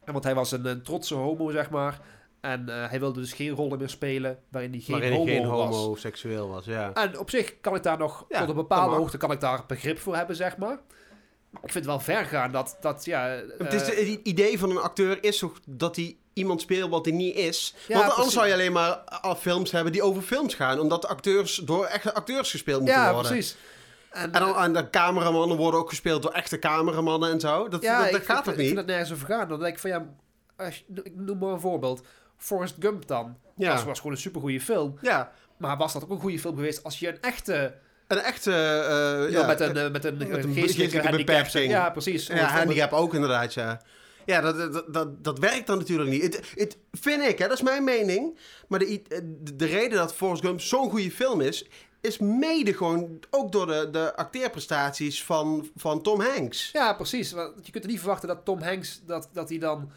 [0.04, 2.00] En want hij was een, een trotse homo, zeg maar.
[2.42, 5.48] En eh, hij wilde dus geen rollen meer spelen waarin hij geen Waarin homo geen
[5.48, 5.76] was.
[5.76, 6.94] homoseksueel was, ja.
[6.94, 9.64] En op zich kan ik daar nog, Ja, tot een bepaalde hoogte, kan ik daar
[9.68, 10.80] begrip voor hebben, zeg maar.
[11.52, 13.42] Ik vind het wel ver gaan dat, dat ja...
[13.58, 17.06] het, is, eh, het idee van een acteur is toch dat hij iemand speelt wat
[17.06, 17.74] hij niet is.
[17.76, 18.34] Ja, Want anders precies.
[18.34, 20.80] zou je alleen maar al films hebben die over films gaan.
[20.80, 23.32] Omdat de acteurs door echte acteurs gespeeld moeten ja, worden.
[23.32, 23.56] precies.
[24.10, 27.68] En, En, dan, en de cameramannen worden ook gespeeld door echte cameramannen en zo.
[27.68, 28.78] Dat, ja, dat, dat ik, gaat toch ik vind niet?
[28.78, 29.48] het nergens over gaan.
[29.48, 30.06] Dan denk ik van, ja,
[30.58, 32.06] als ik noem maar een voorbeeld.
[32.38, 33.38] Forrest Gump dan.
[33.56, 33.76] Ja.
[33.76, 34.98] Dat was gewoon een supergoeie film.
[35.02, 37.76] Ja, Maar was dat ook een goede film geweest als je een echte...
[38.08, 38.52] een echte...
[38.52, 41.72] eh, Ja, ja, met een, eh, met een, met een geestelijke beperking.
[41.72, 42.28] Ja, precies.
[42.28, 43.82] Ja, handicap ook inderdaad, ja.
[44.26, 46.24] Ja, dat, dat, dat, dat werkt dan natuurlijk niet.
[46.24, 48.40] Het, het vind ik, hè, dat is mijn mening.
[48.68, 51.68] Maar de, de, de reden dat Forrest Gump zo'n goede film is,
[52.02, 56.70] is mede gewoon ook door de, de acteerprestaties van, van Tom Hanks.
[56.74, 57.32] Ja, precies.
[57.32, 59.92] Want je kunt er niet verwachten dat Tom Hanks, dat, dat hij dan...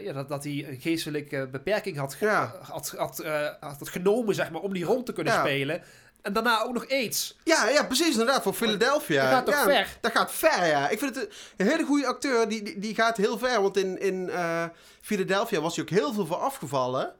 [0.00, 2.54] ja, dat, dat hij een geestelijke beperking had, Ja.
[2.62, 3.24] had, had,
[3.60, 5.40] had genomen, zeg maar, om die rol te kunnen Ja.
[5.40, 5.82] spelen.
[6.26, 7.36] En daarna ook nog aids.
[7.44, 9.22] Ja, ja, precies, inderdaad, voor Philadelphia.
[9.22, 9.96] Dat gaat toch ja, ver?
[10.00, 10.88] Dat gaat ver, ja.
[10.88, 13.62] Ik vind het een, hele goede acteur, die, die, die gaat heel ver.
[13.62, 14.64] Want in, in eh,
[15.00, 17.14] Philadelphia was hij ook heel veel voor afgevallen.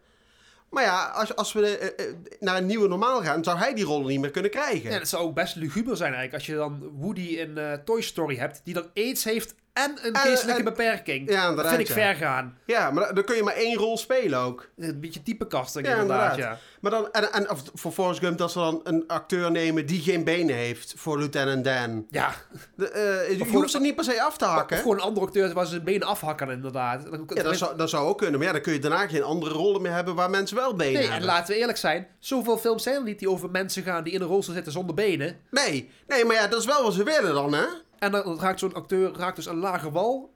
[0.71, 3.85] Maar ja, als, als we eh, eh, naar een nieuwe normaal gaan, zou hij die
[3.85, 4.91] rol niet meer kunnen krijgen.
[4.91, 6.35] Ja, dat zou ook best luguber zijn eigenlijk.
[6.35, 10.21] Als je dan Woody in Toy Story hebt, die dan aids heeft en een En-
[10.21, 11.31] geestelijke en- beperking.
[11.31, 12.59] Ja, dat vind ik ver gaan.
[12.67, 14.69] Ja, maar dan- kun je maar één rol spelen ook.
[14.77, 16.59] Een beetje typecasting Ja, inderdaad, inderdaad.
[16.59, 16.65] ja.
[16.81, 20.01] Maar dan, en, en of voor Forrest Gump, dat ze dan een acteur nemen die
[20.01, 22.07] geen benen heeft voor Lieutenant Dan.
[22.11, 22.31] Ja,
[22.77, 24.77] De, eh, je hoeft ze niet per se af te hakken.
[24.79, 27.03] gewoon een andere acteur waar ze zijn benen afhakken inderdaad.
[27.11, 28.37] Dan, Ja, dat zou, dat zou ook kunnen.
[28.39, 30.93] Maar ja, dan kun je daarna geen andere rollen meer hebben waar mensen wel benen
[30.93, 31.29] Nee, en hebben.
[31.29, 34.21] laten we eerlijk zijn, zoveel films zijn er niet die over mensen gaan die in
[34.21, 35.37] een rolstoel zitten zonder benen.
[35.51, 37.65] Nee, nee, maar ja, dat is wel wat ze willen dan, hè?
[37.99, 40.35] En dan raakt zo'n acteur raakt dus een lage wal.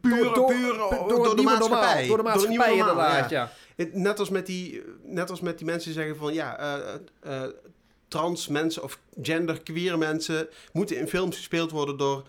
[0.00, 0.34] Puur, door,
[1.08, 2.06] door, de maatschappij.
[2.06, 3.50] Door de maatschappij inderdaad, ja.
[3.76, 3.86] ja.
[3.92, 7.44] Net als met die, net als met die mensen die zeggen van ja, eh, eh,
[7.44, 7.50] eh,
[8.08, 12.26] trans mensen of genderqueer mensen moeten in films gespeeld worden door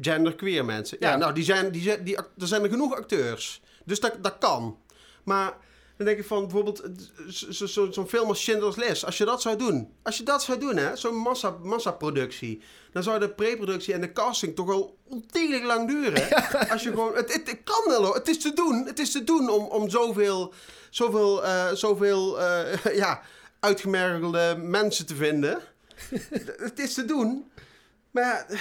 [0.00, 0.96] genderqueer mensen.
[1.00, 1.16] Ja, Ja.
[1.16, 3.62] nou, die zijn, die die, act- er zijn er genoeg acteurs.
[3.84, 4.78] Dus dat, dat kan.
[5.24, 5.56] Maar
[5.96, 6.90] dan denk ik van bijvoorbeeld eh,
[7.28, 9.04] zo- zo'n film als Schindler's List.
[9.04, 13.02] Als je dat zou doen, als je dat zou doen, hè, zo'n massa, massaproductie, dan
[13.02, 16.30] zou de preproductie en de casting toch al ontiegelijk lang duren.
[16.72, 18.86] Als je gewoon, het, het, het kan wel hoor, het is te doen.
[18.86, 20.52] Het is te doen om, om zoveel,
[20.90, 23.22] zoveel, eh, zoveel eh, ja,
[23.60, 25.58] uitgemergelde mensen te vinden.
[26.58, 27.50] het is te doen.
[28.10, 28.56] Maar ja,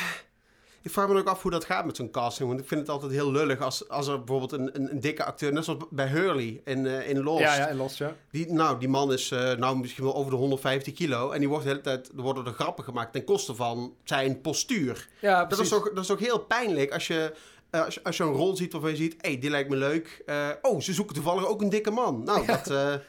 [0.86, 2.48] ik vraag me ook af hoe dat gaat met zo'n casting.
[2.48, 5.24] Want ik vind het altijd heel lullig als, als er bijvoorbeeld een, een, een dikke
[5.24, 5.54] acteur...
[5.54, 7.42] Net zoals bij Hurley in, eh, in Lost.
[7.42, 8.16] Ja, ja, en Lost, ja.
[8.32, 11.32] Die, nou, die man is eh, nou misschien wel over de 150 kilo.
[11.32, 12.10] En die wordt de hele tijd...
[12.16, 15.08] Er worden er grappen gemaakt ten koste van zijn postuur.
[15.22, 17.34] Ja, Dat is, toch, dat is toch heel pijnlijk als je...
[17.70, 19.16] eh, als, je- als je een rol ziet waarvan je ziet...
[19.22, 20.24] Hé, hey, die lijkt me leuk.
[20.62, 22.24] Oh, ze zoeken toevallig ook een dikke man.
[22.24, 23.02] Nou, dat, dat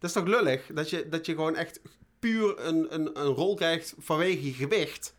[0.00, 0.66] is toch lullig?
[0.74, 1.80] Dat je, dat je gewoon echt
[2.18, 5.14] puur een, een, een rol krijgt vanwege je gewicht.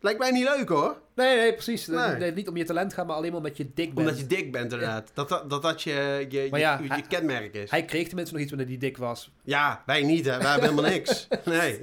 [0.00, 0.96] Lijkt mij niet leuk hoor.
[1.14, 1.86] Nee, nee, precies.
[1.86, 2.16] Nee.
[2.16, 3.98] Nee, niet om je talent gaat, maar alleen maar omdat je dik bent.
[4.08, 5.10] Omdat je dik bent inderdaad.
[5.14, 7.70] Dat, dat, dat dat je, je, je, ja, je, hij- kenmerk is.
[7.70, 9.30] Hij kreeg tenminste nog iets wanneer hij dik was.
[9.42, 10.38] Ja, wij niet hè.
[10.38, 11.28] Wij hebben helemaal niks.
[11.44, 11.78] Nee.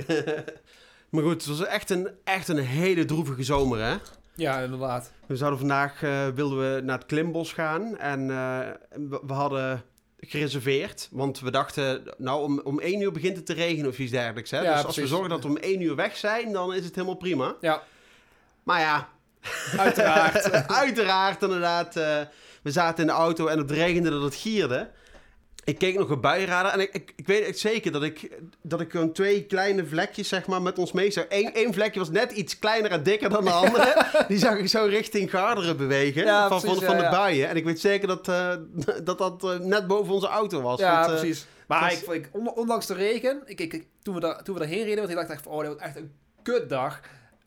[1.09, 3.95] maar goed, het was echt een, echt een hele droevige zomer hè.
[4.35, 5.11] Ja, inderdaad.
[5.25, 7.97] We zouden vandaag, eh, wilden we naar het Klimbos gaan.
[7.97, 8.59] En eh,
[9.09, 9.83] we, we hadden
[10.19, 11.09] gereserveerd.
[11.11, 14.51] Want we dachten, nou om, om één uur begint het te regenen of iets dergelijks.
[14.51, 14.61] Hè?
[14.61, 16.95] Ja, dus als we zorgen dat we om één uur weg zijn, dan is het
[16.95, 17.55] helemaal prima.
[17.61, 17.83] Ja,
[18.67, 19.07] Maar ja,
[19.85, 20.67] uiteraard.
[20.67, 21.95] uiteraard inderdaad.
[21.95, 22.19] eh,
[22.63, 24.89] we zaten in de auto en het regende dat het gierde.
[25.63, 28.29] Ik keek nog een buienradar en ik, ik, ik weet echt zeker dat ik,
[28.61, 31.25] dat ik gewoon twee kleine vlekjes zeg maar, met ons mee zag.
[31.29, 34.05] Eén één vlekje was net iets kleiner en dikker dan de andere.
[34.27, 37.49] Die zag ik zo richting Garderen bewegen Ja, van, precies, van, de buien.
[37.49, 38.51] En ik weet zeker dat eh,
[39.03, 40.79] dat, dat eh, net boven onze auto was.
[40.79, 41.45] ja, Want, precies.
[41.67, 44.97] Maar was- ik, ondanks de regen, ik, ik, toen, we daar, toen we daarheen reden,
[44.97, 46.11] want ik dacht echt van, oh, dit wordt echt een
[46.43, 46.99] kutdag.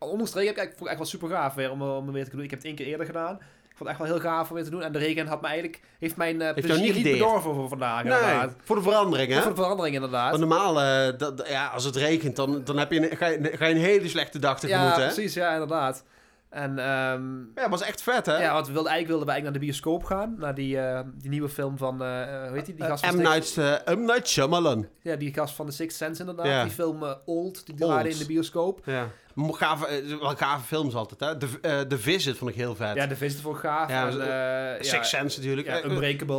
[0.08, 2.30] Ondanks heb ik, vond ik echt wel super gaaf weer om, eh, om weer te
[2.30, 2.42] doen.
[2.42, 3.34] Ik heb het één keer eerder gedaan.
[3.34, 4.82] Ik vond het echt wel heel gaaf om weer te doen.
[4.82, 8.04] En de regen had me eigenlijk, heeft mijn jou plezier niet bedorven voor vandaag.
[8.04, 8.54] nee, inderdaad.
[8.62, 9.40] voor de verandering hè.
[9.40, 10.30] Voor de verandering inderdaad.
[10.30, 13.50] Want normaal, eh, dat, ja, als het regent, dan, dan heb je een, ga, je,
[13.56, 15.04] ga je een hele slechte dag tegemoet ja, hè.
[15.04, 16.04] precies, ja, inderdaad.
[16.50, 18.36] En ehm, Ja, was echt vet hè.
[18.42, 20.34] ja, want we wilden, eigenlijk wilden we eigenlijk naar de bioscoop gaan.
[20.38, 22.74] Naar die, eh, die nieuwe film van, eh, eh, hoe heet die?
[22.74, 23.24] Die gast van M.
[23.24, 24.04] Sixth- Night, eh, M.
[24.04, 24.86] Night Shyamalan.
[25.02, 26.62] Ja, die gast van The Sixth Sense inderdaad.
[26.62, 28.80] Die film eh, Old, die draaide in de bioscoop.
[28.84, 29.08] Ja.
[29.36, 31.36] Gave, eh, wel gave films altijd, hè?
[31.36, 32.94] De, eh, de Visit vond ik heel vet.
[32.94, 33.88] Ja, de Visit vond ik gaaf.
[33.90, 35.66] Ja, en, maar- eh, Six ja, Sense natuurlijk.
[35.66, 36.36] ja, Eh, eh, Unbreakable.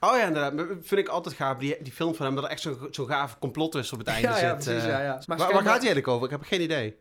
[0.00, 0.66] oh ja, inderdaad.
[0.80, 1.56] Vind ik altijd gaaf.
[1.58, 4.08] Die, die film van hem, dat er echt zo'n zo gave complot is op het
[4.14, 4.42] einde Ja, zit.
[4.42, 4.88] ja, precies, eh.
[4.88, 5.20] ja, ja.
[5.26, 6.24] Maar Waar, waar gaat hij eigenlijk over?
[6.24, 6.96] Ik heb geen idee.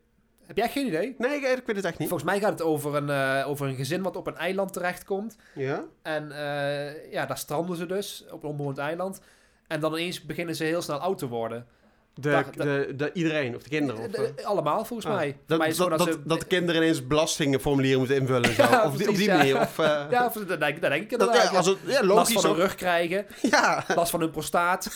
[0.49, 1.15] Heb jij geen idee?
[1.17, 2.07] Nee, ik, ik weet het echt niet.
[2.07, 5.35] Volgens mij gaat het over een, eh, over een gezin wat op een eiland terechtkomt.
[5.55, 5.83] Ja?
[6.01, 9.21] En eh, ja, daar stranden ze dus, op een onbewoond eiland.
[9.67, 11.67] En dan ineens beginnen ze heel snel oud te worden.
[12.13, 14.01] De, de, de, iedereen, of de kinderen?
[14.05, 14.45] Of, De- eh?
[14.45, 15.15] allemaal, volgens Ah.
[15.15, 15.37] mij.
[15.47, 18.43] Dat, mij dat, dat, kinderen ineens belastingformulieren moeten invullen.
[18.49, 18.61] en Zo.
[18.71, 19.37] Ja, of die, op die ja.
[19.37, 19.59] manier.
[19.59, 21.51] Of, eh, Ja, of, dat, denk, dat denk ik dat, inderdaad.
[21.51, 22.33] ja, als het, ja, last logisch.
[22.33, 24.95] van hun rug krijgen, Ja, last van hun prostaat.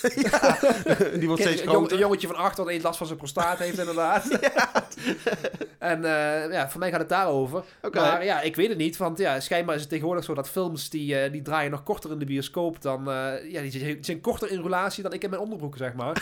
[1.14, 1.98] die wordt steeds Een, jong- een groter.
[1.98, 4.38] jongetje van acht dat eens last van zijn prostaat heeft, inderdaad.
[5.78, 7.62] En eh, ja, voor mij gaat het daarover.
[7.92, 8.96] Maar ja, ik weet het niet.
[8.96, 12.10] Want ja, schijnbaar is het tegenwoordig zo dat films die, eh, die draaien nog korter
[12.10, 13.10] in de bioscoop dan...
[13.10, 15.92] eh, ja, die zijn, die zijn korter in relatie dan ik in mijn onderbroeken, zeg
[15.94, 16.12] maar.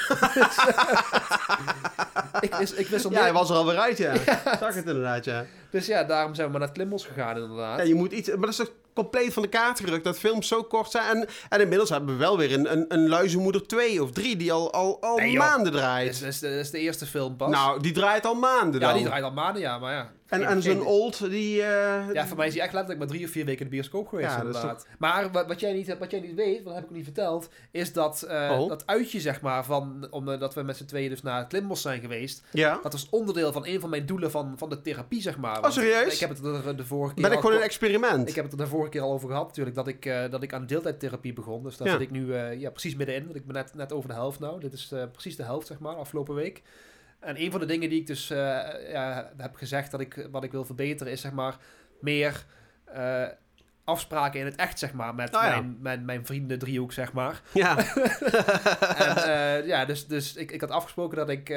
[2.41, 4.15] ik, wist- ik wissel Ja, hij was er alweer uit, ja.
[4.45, 5.45] Zag het inderdaad, ja.
[5.71, 7.79] Dus ja, daarom zijn we maar naar het Klimbos gegaan, inderdaad.
[7.79, 8.29] Ja, je moet iets...
[8.29, 11.17] Maar dat is toch compleet van de kaart gerukt dat films zo kort zijn.
[11.17, 14.53] En, en inmiddels hebben we wel weer een, een, een Luizenmoeder 2 of 3 die
[14.53, 16.21] al, al, al Nee, maanden draait.
[16.21, 17.51] dat is dat is de eerste film pas.
[17.51, 18.97] Nou, die draait al maanden ja, dan.
[18.97, 20.11] die draait al maanden, ja, maar ja.
[20.33, 21.63] En, en zo'n old, die...
[21.63, 23.77] eh, Ja, voor mij is hij echt letterlijk maar drie of vier weken in de
[23.77, 24.87] bioscoop geweest, Ja, inderdaad.
[24.99, 27.49] Maar wat, wat, jij niet, wat jij niet weet, want dat heb ik niet verteld,
[27.71, 28.69] is dat, eh, Oh.
[28.69, 32.01] dat uitje, zeg maar, van, omdat we met z'n tweeën dus naar het Klimbos zijn
[32.01, 32.79] geweest, ja.
[32.83, 35.65] dat was onderdeel van een van mijn doelen van, van de therapie, zeg maar.
[35.65, 36.15] Oh, serieus?
[36.15, 38.29] Ik heb het er de vorige keer Ben ik gewoon een experiment?
[38.29, 40.43] ik heb het er de vorige keer al over gehad, natuurlijk, dat ik, eh, dat
[40.43, 41.63] ik aan deeltijdtherapie begon.
[41.63, 41.93] Dus daar Ja.
[41.93, 44.39] zit ik nu eh, ja, precies middenin, want ik ben net, net over de helft
[44.41, 44.61] nou.
[44.61, 46.63] Dit is eh, precies de helft, zeg maar, afgelopen week.
[47.23, 48.39] En een van de dingen die ik dus eh,
[48.91, 51.57] ja, heb gezegd dat ik, wat ik wil verbeteren, is zeg maar
[52.01, 52.45] meer
[52.85, 53.27] eh,
[53.85, 55.49] afspraken in het echt, zeg maar, met Oh ja.
[55.49, 57.43] mijn, mijn, mijn vrienden driehoek, zeg maar.
[57.53, 57.79] Ja.
[59.07, 61.49] en eh, ja, dus, dus ik, ik had afgesproken dat ik,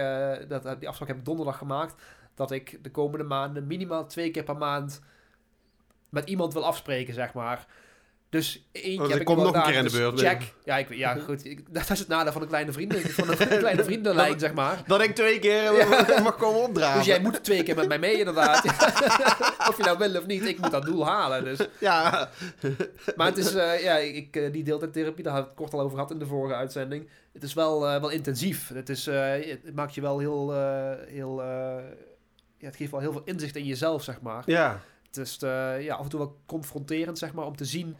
[0.47, 2.01] dat, die afspraak heb ik donderdag gemaakt,
[2.35, 5.01] dat ik de komende maanden minimaal twee keer per maand
[6.09, 7.65] met iemand wil afspreken, zeg maar.
[8.35, 10.19] Dus eentje Oh, heb ik ik kom nog een keer in de dus beurt.
[10.19, 10.53] Check.
[10.63, 11.45] Ja, ik, ja goed.
[11.45, 14.83] Ik, dat is het nadeel van een kleine vrienden, van een, kleine vriendenlijn, zeg maar.
[14.87, 16.21] Dat ik twee keer Ja.
[16.21, 16.97] mag komen opdragen.
[16.97, 18.65] Dus jij moet twee keer met mij mee, inderdaad.
[19.69, 21.43] of je nou wil of niet, ik moet dat doel halen.
[21.43, 21.59] Dus.
[21.79, 22.29] Ja.
[23.15, 25.95] Maar het is, eh, ja, ik, eh, die deeltijdtherapie, daar we het kort al over
[25.95, 27.09] gehad in de vorige uitzending.
[27.33, 28.67] Het is wel, eh, wel intensief.
[28.73, 30.53] Het, is, het maakt je wel heel,
[31.07, 31.41] heel
[32.57, 34.43] ja, het geeft wel heel veel inzicht in jezelf, zeg maar.
[34.45, 34.81] Ja.
[35.05, 35.37] Het is
[35.79, 37.95] ja, af en toe wel confronterend, zeg maar, om te zien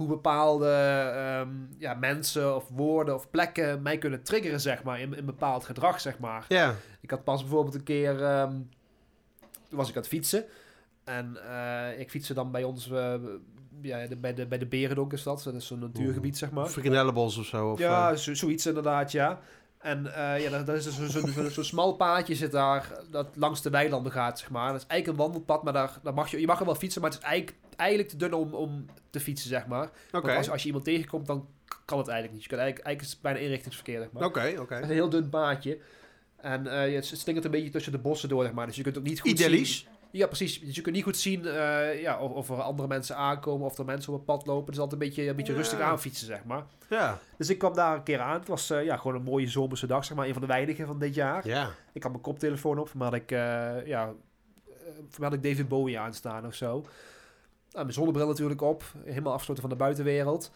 [0.00, 0.66] hoe bepaalde
[1.14, 5.64] ehm, ja, mensen of woorden of plekken mij kunnen triggeren, zeg maar, in, in bepaald
[5.64, 6.44] gedrag, zeg maar.
[6.48, 6.74] Ja.
[7.00, 8.50] Ik had pas bijvoorbeeld een keer, ehm,
[9.68, 10.44] toen was ik aan het fietsen.
[11.04, 13.14] En eh, ik fietste dan bij ons, eh,
[13.82, 15.42] ja, de- bij, de, bij de Berendonk is dat.
[15.42, 16.66] Dat is zo'n natuurgebied, zeg maar.
[16.66, 17.70] Frikandellenbos of zo.
[17.70, 19.40] Of, Ja, eh, zo, zoiets inderdaad, ja.
[19.80, 23.70] En eh, ja, dat, is dus zo'n zo, smal paadje zit daar, dat langs de
[23.70, 24.72] weilanden gaat, zeg maar.
[24.72, 27.00] Dat is eigenlijk een wandelpad, maar daar, daar mag je, je mag er wel fietsen,
[27.00, 29.90] maar het is eigenlijk, eigenlijk te dun om, om te fietsen, zeg maar.
[30.10, 31.48] Want als, als je iemand tegenkomt, dan
[31.84, 32.42] kan het eigenlijk niet.
[32.42, 34.24] Je kunt eigenlijk, eigenlijk is het bijna inrichtingsverkeer, zeg maar.
[34.24, 34.74] Oké, oké.
[34.74, 35.78] Het is een heel dun paadje.
[36.36, 38.66] En eh, het slingert een beetje tussen de bossen door, zeg maar.
[38.66, 39.78] Dus je kunt ook niet goed Idyllisch.
[39.78, 39.99] zien...
[40.12, 40.60] Ja, precies.
[40.60, 43.78] Dus je kunt niet goed zien eh, ja, of, of er andere mensen aankomen, of
[43.78, 44.64] er mensen op het pad lopen.
[44.64, 45.58] Het is altijd een beetje, een beetje Ja.
[45.58, 46.64] rustig aanfietsen, zeg maar.
[46.88, 47.18] Ja.
[47.36, 48.38] Dus ik kwam daar een keer aan.
[48.38, 50.26] Het was eh, ja, gewoon een mooie zomerse dag, zeg maar.
[50.26, 51.46] Een van de weinigen van dit jaar.
[51.46, 51.70] Ja.
[51.92, 54.12] Ik had mijn koptelefoon op, maar had ik, eh, ja,
[55.18, 56.70] had ik David Bowie aanstaan of zo.
[56.70, 56.84] Nou,
[57.84, 60.50] mijn zonnebril natuurlijk op, helemaal afgesloten van de buitenwereld.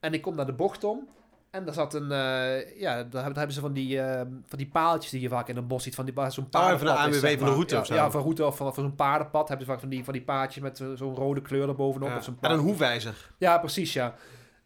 [0.00, 1.08] En ik kom naar de bocht om.
[1.56, 5.10] En daar zat een, eh, ja, daar hebben, ze van die, eh, van die paaltjes
[5.10, 5.94] die je vaak in een bos ziet.
[5.94, 7.52] Van die, waar zo'n Oh, van de paardenpad ANWB van de maar.
[7.52, 7.94] route ja, of zo.
[7.94, 10.22] Ja, van route of van, van zo'n paardenpad hebben ze vaak van die, van die
[10.22, 12.08] paadjes met zo- zo'n rode kleur erbovenop.
[12.08, 12.16] Ja.
[12.16, 13.30] Of zo'n En een hoefwijzer.
[13.38, 14.14] Ja, precies, ja.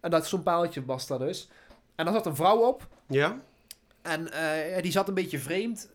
[0.00, 1.48] En dat zo'n paaltje was daar dus.
[1.94, 2.87] En daar zat een vrouw op.
[3.07, 3.37] Ja?
[4.03, 5.90] En eh, die zat een beetje vreemd.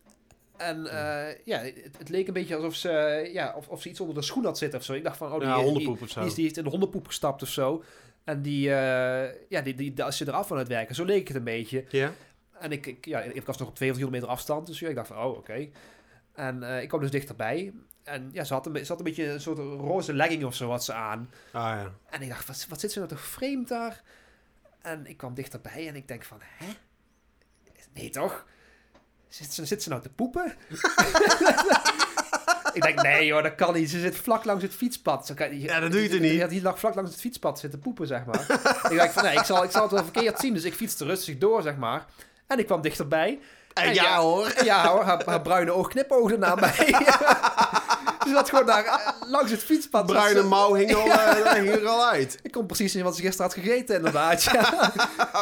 [0.58, 4.00] En eh, ja, het, het leek een beetje alsof ze, ja, of, of ze iets
[4.00, 4.94] onder de schoen had zitten of zo.
[4.94, 6.20] Ik dacht van, oh, die, ja, die, of zo.
[6.20, 7.84] die, is, die is in de hondenpoep gestapt of zo.
[8.26, 11.38] En die, eh, ja, die, die, als je eraf van het werken, zo leek het
[11.38, 11.86] een beetje.
[11.90, 12.12] Ja?
[12.60, 15.08] En ik, ik, ja, ik was nog op 200 kilometer afstand, dus ja, ik dacht
[15.08, 15.70] van, oh, oké.
[16.34, 17.74] En eh, ik kwam dus dichterbij.
[18.04, 20.70] En ja, ze had, een, ze had een beetje een soort roze legging of zo
[20.70, 21.30] had ze aan.
[21.52, 21.94] Ah ja.
[22.10, 24.04] En ik dacht, wat, wat zit ze nou toch vreemd daar?
[24.82, 26.68] En ik kwam dichterbij en ik denk van, hè?
[27.94, 28.46] Nee toch?
[29.36, 30.46] Zit ze, zit ze nou te poepen?
[32.74, 33.90] ik denk, nee joh, dat kan niet.
[33.90, 35.32] Ze zit vlak langs het fietspad.
[35.36, 36.32] Kan, Ja, dat doe je toch niet?
[36.32, 38.42] Die, die lag vlak langs het fietspad zitten poepen, zeg maar.
[38.92, 40.54] ik denk van, nee, ik zal, ik zal het wel verkeerd zien.
[40.54, 42.06] Dus ik fietste rustig door, zeg maar.
[42.48, 43.40] En ik kwam dichterbij.
[43.74, 44.54] En ja, hoor.
[44.64, 46.94] Ja hoor, haar, haar bruine oog knipoogde naar mij.
[48.26, 50.06] ze zat gewoon daar eh, langs het fietspad.
[50.06, 52.38] Bruine ze- mouw hing, al, eh, hing er al uit.
[52.42, 54.44] ik kon precies zien wat ze gisteren had gegeten, inderdaad.
[54.44, 54.94] Ja.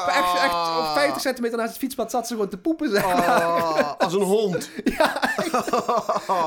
[0.07, 3.47] Echt, echt op 50 centimeter naast het fietspad zat ze gewoon te poepen, zeg maar.
[3.47, 4.69] Oh, als een hond.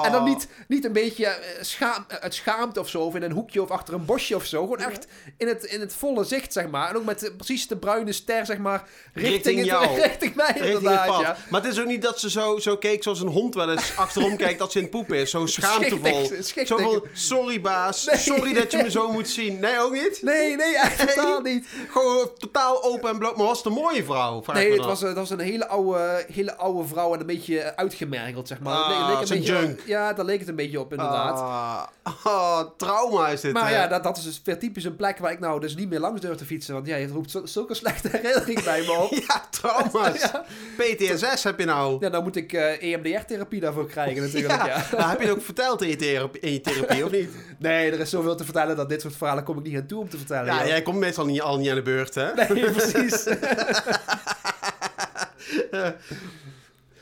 [0.03, 3.33] En dan niet, niet een beetje eh, schaam, uit schaamte of zo, of in een
[3.33, 4.63] hoekje of achter een bosje of zo.
[4.63, 5.07] Gewoon echt
[5.39, 6.89] in het, in het volle zicht, zeg maar.
[6.91, 10.01] En ook met precies de bruine ster, zeg maar, richting, Richting het- jou.
[10.01, 11.21] richting mij, Richting inderdaad.
[11.21, 11.37] Ja.
[11.51, 13.97] Maar het is ook niet dat ze zo, zo keek zoals een hond wel eens
[13.97, 15.31] achterom kijkt als ze in het poep is.
[15.31, 16.26] Zo schaamtevol.
[16.27, 16.79] Schichtig, schichtig.
[16.79, 18.17] Zo van, sorry baas, Nee.
[18.19, 19.61] sorry dat je me zo moet zien.
[19.61, 20.19] Nee, ook niet?
[20.23, 21.67] Nee, nee, echt totaal niet.
[21.91, 23.37] Gewoon totaal open en bloot.
[23.37, 24.43] Maar was het een mooie vrouw?
[24.43, 27.27] Vraag Nee, het was, eh, dat was een hele oude, hele oude vrouw en een
[27.27, 28.75] beetje uitgemergeld, zeg maar.
[28.75, 29.81] Ah, Het leek- leek een beetje, junk.
[29.87, 31.39] Ja, daar leek het een beetje op, inderdaad.
[31.41, 31.83] Ah,
[32.25, 33.53] ah, trauma is dit.
[33.53, 33.75] Maar hè?
[33.75, 36.01] ja, dat, dat is dus weer typisch een plek waar ik nou dus niet meer
[36.01, 36.75] langs durf te fietsen.
[36.75, 39.15] Want ja, je roept zulke slechte herinneringen bij me op.
[39.29, 40.21] Ja, trauma's.
[40.21, 40.45] Ja.
[40.77, 41.97] PTSS heb je nou.
[42.01, 44.53] Ja, dan moet ik eh EMDR-therapie daarvoor krijgen natuurlijk.
[44.53, 44.67] Ja.
[44.67, 47.31] Ja, Nou, heb je het ook verteld in je, therapie, in je therapie, of niet?
[47.59, 50.01] Nee, er is zoveel te vertellen dat dit soort verhalen kom ik niet aan toe
[50.01, 50.47] om te vertellen.
[50.47, 50.67] Ja, joh.
[50.67, 52.35] jij komt meestal niet, al niet aan de beurt, hè?
[52.35, 53.27] Nee, precies.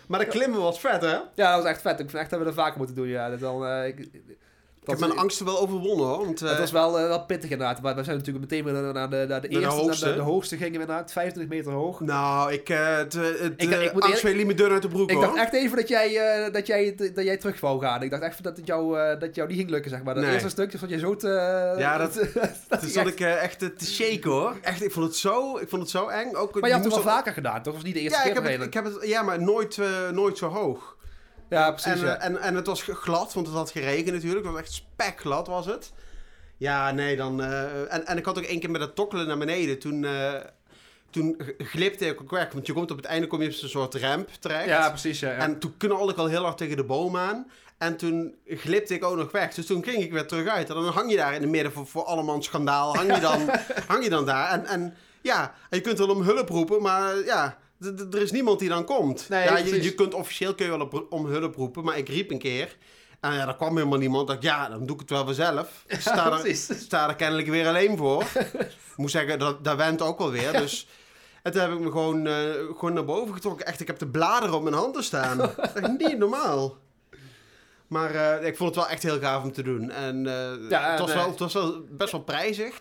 [0.06, 1.08] Maar dat klimmen was vet, hè?
[1.34, 2.00] ja, dat was echt vet.
[2.00, 3.06] Ik vind echt dat we dat vaker moeten doen.
[3.06, 4.08] Ja, dat dan, eh, ik,
[4.84, 6.24] Ik heb mijn angsten wel overwonnen hoor.
[6.24, 7.82] Want, eh, Het was wel, eh, wel pittig inderdaad.
[7.82, 10.04] Maar we zijn natuurlijk meteen weer naar, naar de, naar de eerste, hoogste.
[10.04, 11.12] Naar de, de hoogste gingen we inderdaad.
[11.12, 12.00] 25 meter hoog.
[12.00, 14.88] Nou, ik, eh het, eh, het Ik- eh, ik moet angst me deur uit de
[14.88, 15.24] broek Ik hoor.
[15.24, 18.02] dacht echt even dat jij, eh, dat, jij, dat jij terug wou gaan.
[18.02, 20.14] Ik dacht echt dat het jou, eh, dat jou niet ging lukken, zeg maar.
[20.14, 20.32] Dat Nee.
[20.32, 21.28] eerste stukje vond je zo te...
[21.78, 22.14] Ja, dat-
[22.68, 24.56] dat Toen zat ik eh, echt eh, te shaken hoor.
[24.62, 26.34] Echt, ik vond het zo, ik vond het zo eng.
[26.34, 27.62] Ook, Maar je had het wel er- vaker gedaan, toch?
[27.64, 30.48] Dat was niet de eerste keer ik heb het, ja, maar nooit, eh, nooit zo
[30.48, 30.96] hoog.
[31.54, 32.00] Ja, precies.
[32.00, 32.16] En, ja.
[32.16, 34.44] eh, en, en het was glad, want het had geregend natuurlijk.
[34.44, 35.92] Het was echt spekglad was het.
[36.56, 37.42] Ja, nee, dan...
[37.42, 39.78] eh, en, en ik had ook één keer met het tokkelen naar beneden.
[39.78, 40.32] Toen, eh,
[41.10, 42.52] toen glipte ik ook weg.
[42.52, 44.66] Want je komt op het einde kom je op zo'n soort ramp terecht.
[44.66, 45.20] ja, precies.
[45.20, 45.36] Ja, ja.
[45.36, 47.50] En toen knalde ik al heel hard tegen de boom aan.
[47.78, 49.54] En toen glipte ik ook nog weg.
[49.54, 50.68] Dus toen ging ik weer terug uit.
[50.68, 52.96] En dan hang je daar in het midden voor, voor allemaal schandaal.
[52.96, 53.50] Hang je dan,
[53.92, 54.50] hang je dan daar.
[54.50, 57.58] En, en ja, en je kunt wel om hulp roepen, maar ja,
[58.12, 59.28] er is niemand die dan komt.
[59.28, 62.30] Nee, ja, je, je kunt officieel kun je wel om hulp roepen, maar ik riep
[62.30, 62.76] een keer.
[63.20, 64.28] En ja, er kwam helemaal niemand.
[64.28, 65.84] Dacht, ja, dan doe ik het wel weer zelf.
[65.86, 68.22] Ik sta, er, sta er kennelijk weer alleen voor.
[68.22, 70.52] Ik moet zeggen, dat, dat went ook wel weer.
[70.52, 70.86] Dus
[71.44, 72.34] en toen heb ik me gewoon, eh,
[72.76, 73.66] gewoon naar boven getrokken.
[73.66, 75.38] Echt, ik heb de bladeren op mijn handen staan.
[75.38, 76.76] Dat is echt niet normaal.
[77.86, 79.90] Maar eh, ik vond het wel echt heel gaaf om te doen.
[79.90, 82.80] En eh, Ja, het, was wel, het was wel best wel prijzig,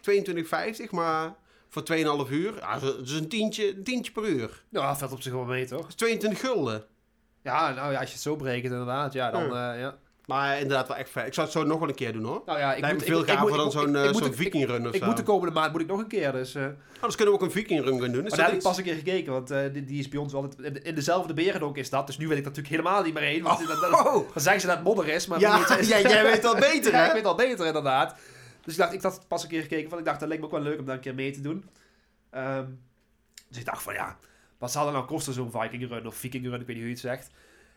[0.81, 1.35] 22,50, maar
[1.73, 2.53] voor 2,5 uur.
[2.59, 4.63] Ja, dat is een tientje, een tientje per uur.
[4.69, 5.79] Ja, valt op zich wel mee, toch?
[5.81, 6.83] Dat is 22 gulden.
[7.43, 9.43] Ja, nou ja, als je het zo berekent inderdaad, ja, dan...
[9.43, 9.95] eh, ja.
[10.25, 11.25] Maar inderdaad wel echt fijn.
[11.27, 12.41] Ik zou het zo nog wel een keer doen hoor.
[12.45, 13.07] Nou ja, ik Lijkt moet...
[13.07, 15.05] me veel gaver dan zo'n eh, zo'n vikingrun of Ik zo.
[15.07, 16.55] moet de komende maand moet ik nog een keer, dus...
[16.55, 18.23] eh Anders kunnen we ook een vikingrun gaan doen.
[18.25, 20.19] Is maar dat daar heb ik pas een keer gekeken, want die, die is bij
[20.19, 20.59] ons altijd...
[20.75, 23.43] In, in dezelfde berendonk is dat, dus nu weet ik natuurlijk helemaal niet meer heen.
[23.43, 25.39] Want dan, dan, Oh, dan zeggen ze dat het modder is, maar...
[25.39, 27.13] ja, het- ja, jij weet wel beter Ja, ik hè?
[27.13, 28.15] weet al beter inderdaad.
[28.63, 30.45] Dus ik dacht, ik had pas een keer gekeken, want ik dacht, dat leek me
[30.45, 31.69] ook wel leuk om daar een keer mee te doen.
[32.29, 32.65] Ehm,
[33.47, 34.17] dus ik dacht van, ja,
[34.57, 36.85] wat zal er nou kosten zo'n Viking Run of Viking Run, ik weet niet hoe
[36.85, 37.29] je het zegt.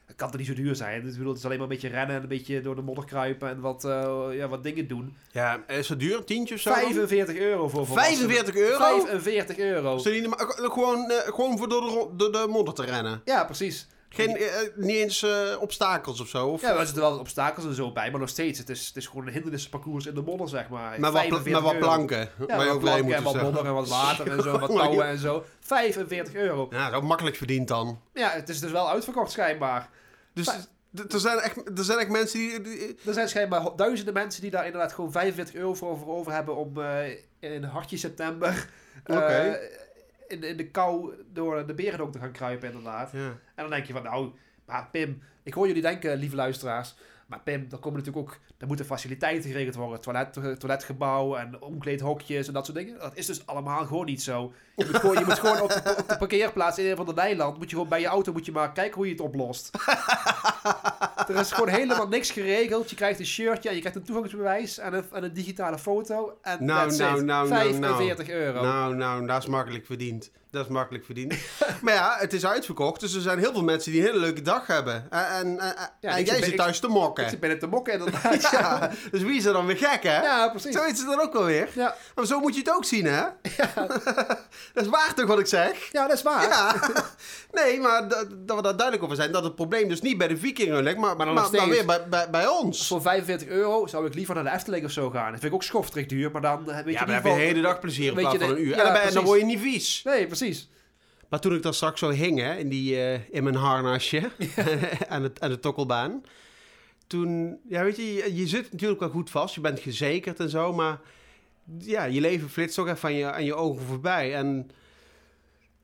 [0.06, 1.02] Het kan toch niet zo duur zijn?
[1.02, 3.04] Dus, bedoel, het is alleen maar een beetje rennen en een beetje door de modder
[3.04, 5.16] kruipen en wat, eh, ja, wat dingen doen.
[5.32, 6.24] Ja, is het duur?
[6.24, 6.70] Tientje of zo?
[6.70, 6.80] dan?
[6.80, 8.30] 45 euro voor volwassenen.
[8.30, 8.78] 45 euro?
[8.78, 9.98] 45 euro.
[9.98, 13.20] Jullie maar, eh, gewoon, eh, gewoon voor door de, door de modder te rennen?
[13.24, 13.86] Ja, precies.
[14.16, 16.46] Geen, eh, eh, niet eens eh, obstakels of zo?
[16.48, 18.58] Of, Ja, er zitten wel obstakels en zo bij, maar nog steeds.
[18.58, 20.90] Het is, het is gewoon een hindernisparcours in de modder, zeg maar.
[20.90, 21.86] met, wat, pla- 45 met wat euro.
[21.86, 22.18] planken.
[22.18, 23.42] Ja, waar je wat overheen planken moet en wat zo.
[23.42, 25.44] modder en wat water en zo, wat Jongen, touwen en zo.
[25.60, 26.66] 45 euro.
[26.70, 28.00] Ja, ook makkelijk verdiend dan.
[28.12, 29.88] Ja, het is dus wel uitverkocht schijnbaar.
[30.34, 30.64] Dus Maar-
[31.06, 32.60] d- er zijn, echt, er zijn echt mensen die...
[32.60, 36.14] die- Er zijn schijnbaar ho- duizenden mensen die daar inderdaad gewoon 45 euro voor, voor
[36.16, 37.08] over hebben om eh,
[37.40, 38.68] in hartje september
[39.04, 39.58] eh, Oké.
[40.28, 43.10] In, in de kou door de berendonk te gaan kruipen inderdaad.
[43.12, 43.26] ja.
[43.28, 44.30] En dan denk je van nou,
[44.64, 46.94] maar Pim, ik hoor jullie denken, lieve luisteraars,
[47.26, 52.46] maar Pim, dan komen natuurlijk ook, er moeten faciliteiten geregeld worden, toilet, toiletgebouw en omkleedhokjes
[52.46, 52.98] en dat soort dingen.
[52.98, 54.52] Dat is dus allemaal gewoon niet zo.
[54.76, 57.14] Je moet gewoon, je moet gewoon op, de, op de parkeerplaats in een van de
[57.14, 59.70] weiland, moet je gewoon bij je auto, moet je maar kijken hoe je het oplost.
[61.34, 62.90] er is gewoon helemaal niks geregeld.
[62.90, 66.38] Je krijgt een shirtje je krijgt een toegangsbewijs en een, en een digitale foto.
[66.42, 67.94] En Nou, nou, nou, nou, nou.
[67.94, 68.62] 45 euro.
[68.62, 70.30] Nou, nou, dat is makkelijk verdiend.
[70.50, 71.34] Dat is makkelijk verdiend.
[71.82, 73.00] maar ja, het is uitverkocht.
[73.00, 75.06] Dus er zijn heel veel mensen die een hele leuke dag hebben.
[75.10, 77.30] En, en, en- Ja, en ik jij zit- zit ik- thuis te Ik mokken.
[77.30, 78.42] zit binnen te mokken inderdaad.
[78.42, 78.50] ja.
[78.60, 80.22] Ja, dus wie is er dan weer gek, hè?
[80.22, 80.74] ja, precies.
[80.74, 81.68] Zo is het dan ook wel weer.
[81.74, 81.94] Ja.
[82.14, 83.22] Maar zo moet je het ook zien, hè?
[84.74, 85.88] dat is waar toch wat ik zeg?
[85.92, 86.42] ja, dat is waar.
[86.42, 86.74] Ja.
[87.52, 89.32] Nee, maar dat, dat we daar duidelijk over zijn.
[89.32, 91.60] Dat het probleem dus niet bij de vikingen ligt, maar, Maar maar, dan nog maar,
[91.60, 91.76] steeds.
[91.76, 92.86] weer bij, bij, bij ons.
[92.86, 95.30] Voor 45 euro zou ik liever naar de Efteling of zo gaan.
[95.30, 97.30] Dat vind ik ook schofterig duur, maar dan eh, weet je Ja, dan heb je
[97.30, 98.68] de hele dag plezier in plaats van een uur.
[98.68, 100.02] ja, en dan, ben, dan word je niet vies.
[100.04, 100.68] Nee, precies.
[101.28, 104.30] Maar toen ik daar straks zo hing, hè, in, die, eh, in mijn harnasje,
[105.08, 106.22] aan, het, aan de tokkelbaan.
[107.06, 109.54] Toen, ja, weet je, je, je zit natuurlijk wel goed vast.
[109.54, 111.00] Je bent gezekerd en zo, maar
[111.78, 114.34] ja, je leven flitst toch even aan je, aan je ogen voorbij.
[114.34, 114.70] En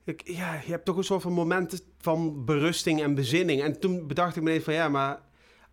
[0.05, 3.63] ik, ja, je hebt toch een soort van momenten van berusting en bezinning.
[3.63, 5.21] En toen bedacht ik me ineens van, ja, maar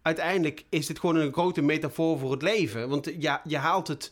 [0.01, 2.89] uiteindelijk is dit gewoon een grote metafoor voor het leven.
[2.89, 4.11] Want ja, je haalt het...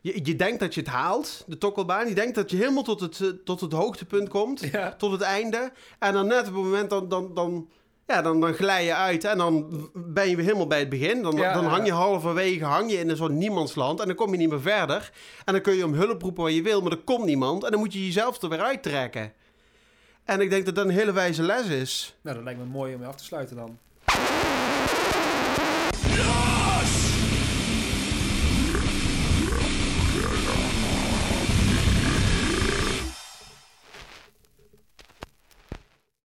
[0.00, 2.08] Je, je denkt dat je het haalt, de tokkelbaan.
[2.08, 4.94] Je denkt dat je helemaal tot het, eh, tot het hoogtepunt komt Ja.
[4.96, 5.72] tot het einde.
[5.98, 7.68] En dan net op het moment, dan, dan, dan,
[8.06, 11.22] ja, dan, dan glij je uit en dan ben je weer helemaal bij het begin.
[11.22, 14.30] Dan, Ja, dan hang je halverwege hang je in een soort niemandsland en dan kom
[14.32, 15.12] je niet meer verder.
[15.44, 17.64] En dan kun je om hulp roepen wat je wil, maar er komt niemand.
[17.64, 19.32] En dan moet je jezelf er weer uittrekken.
[20.26, 22.14] En ik denk dat dat een hele wijze les is.
[22.20, 23.78] Nou, dat lijkt me mooi om mee af te sluiten dan.